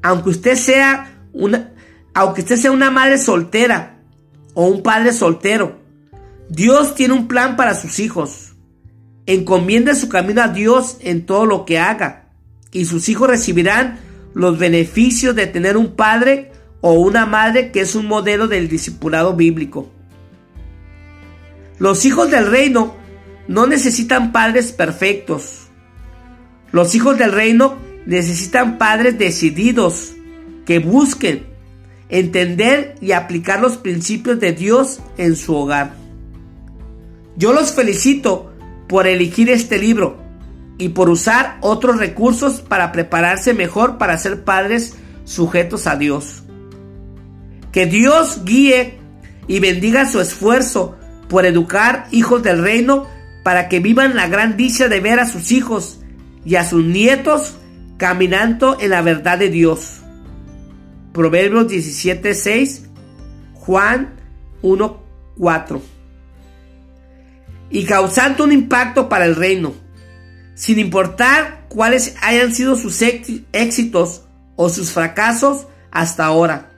Aunque 0.02 0.28
usted 0.28 0.56
sea 0.56 1.22
una, 1.32 1.72
aunque 2.12 2.42
usted 2.42 2.58
sea 2.58 2.70
una 2.70 2.90
madre 2.90 3.16
soltera 3.16 4.02
o 4.52 4.66
un 4.66 4.82
padre 4.82 5.14
soltero. 5.14 5.80
Dios 6.50 6.94
tiene 6.94 7.14
un 7.14 7.28
plan 7.28 7.56
para 7.56 7.74
sus 7.74 7.98
hijos. 7.98 8.56
Encomienda 9.24 9.94
su 9.94 10.10
camino 10.10 10.42
a 10.42 10.48
Dios 10.48 10.98
en 11.00 11.24
todo 11.24 11.46
lo 11.46 11.64
que 11.64 11.78
haga 11.78 12.28
y 12.72 12.84
sus 12.84 13.08
hijos 13.08 13.30
recibirán 13.30 13.98
los 14.34 14.58
beneficios 14.58 15.34
de 15.34 15.46
tener 15.46 15.78
un 15.78 15.96
padre 15.96 16.52
o 16.82 16.92
una 16.92 17.24
madre 17.24 17.72
que 17.72 17.80
es 17.80 17.94
un 17.94 18.04
modelo 18.04 18.48
del 18.48 18.68
discipulado 18.68 19.32
bíblico. 19.34 19.90
Los 21.78 22.04
hijos 22.04 22.30
del 22.30 22.46
reino 22.50 22.96
no 23.48 23.66
necesitan 23.66 24.30
padres 24.30 24.72
perfectos. 24.72 25.65
Los 26.76 26.94
hijos 26.94 27.16
del 27.16 27.32
reino 27.32 27.78
necesitan 28.04 28.76
padres 28.76 29.18
decididos 29.18 30.12
que 30.66 30.78
busquen 30.78 31.46
entender 32.10 32.96
y 33.00 33.12
aplicar 33.12 33.62
los 33.62 33.78
principios 33.78 34.38
de 34.40 34.52
Dios 34.52 35.00
en 35.16 35.36
su 35.36 35.54
hogar. 35.56 35.94
Yo 37.34 37.54
los 37.54 37.72
felicito 37.72 38.52
por 38.90 39.06
elegir 39.06 39.48
este 39.48 39.78
libro 39.78 40.18
y 40.76 40.90
por 40.90 41.08
usar 41.08 41.56
otros 41.62 41.96
recursos 41.96 42.60
para 42.60 42.92
prepararse 42.92 43.54
mejor 43.54 43.96
para 43.96 44.18
ser 44.18 44.44
padres 44.44 44.96
sujetos 45.24 45.86
a 45.86 45.96
Dios. 45.96 46.42
Que 47.72 47.86
Dios 47.86 48.42
guíe 48.44 48.98
y 49.48 49.60
bendiga 49.60 50.04
su 50.04 50.20
esfuerzo 50.20 50.94
por 51.30 51.46
educar 51.46 52.06
hijos 52.10 52.42
del 52.42 52.62
reino 52.62 53.06
para 53.44 53.70
que 53.70 53.80
vivan 53.80 54.14
la 54.14 54.28
gran 54.28 54.58
dicha 54.58 54.88
de 54.88 55.00
ver 55.00 55.20
a 55.20 55.26
sus 55.26 55.52
hijos 55.52 56.00
y 56.46 56.54
a 56.54 56.64
sus 56.64 56.84
nietos 56.84 57.54
caminando 57.98 58.78
en 58.80 58.90
la 58.90 59.02
verdad 59.02 59.38
de 59.38 59.50
Dios. 59.50 60.00
Proverbios 61.12 61.66
17:6, 61.66 62.82
Juan 63.54 64.14
1:4. 64.62 65.82
Y 67.68 67.84
causando 67.84 68.44
un 68.44 68.52
impacto 68.52 69.08
para 69.08 69.24
el 69.24 69.34
reino, 69.34 69.74
sin 70.54 70.78
importar 70.78 71.66
cuáles 71.68 72.14
hayan 72.22 72.54
sido 72.54 72.76
sus 72.76 73.02
éxitos 73.02 74.22
o 74.54 74.68
sus 74.68 74.92
fracasos 74.92 75.66
hasta 75.90 76.24
ahora. 76.26 76.70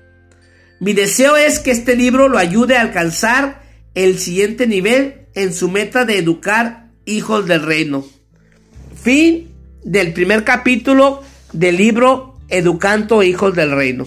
Mi 0.81 0.95
deseo 0.95 1.37
es 1.37 1.59
que 1.59 1.73
este 1.73 1.95
libro 1.95 2.29
lo 2.29 2.39
ayude 2.39 2.79
a 2.79 2.81
alcanzar 2.81 3.62
el 3.95 4.19
siguiente 4.19 4.66
nivel 4.66 5.27
en 5.35 5.53
su 5.53 5.69
meta 5.69 6.05
de 6.07 6.19
educar 6.19 6.89
hijos 7.05 7.47
del 7.47 7.62
reino. 7.62 8.05
Fin 9.03 9.47
del 9.91 10.12
primer 10.12 10.45
capítulo 10.45 11.22
del 11.53 11.78
libro 11.78 12.34
Educando 12.51 13.22
hijos 13.22 13.55
del 13.55 13.70
reino. 13.72 14.07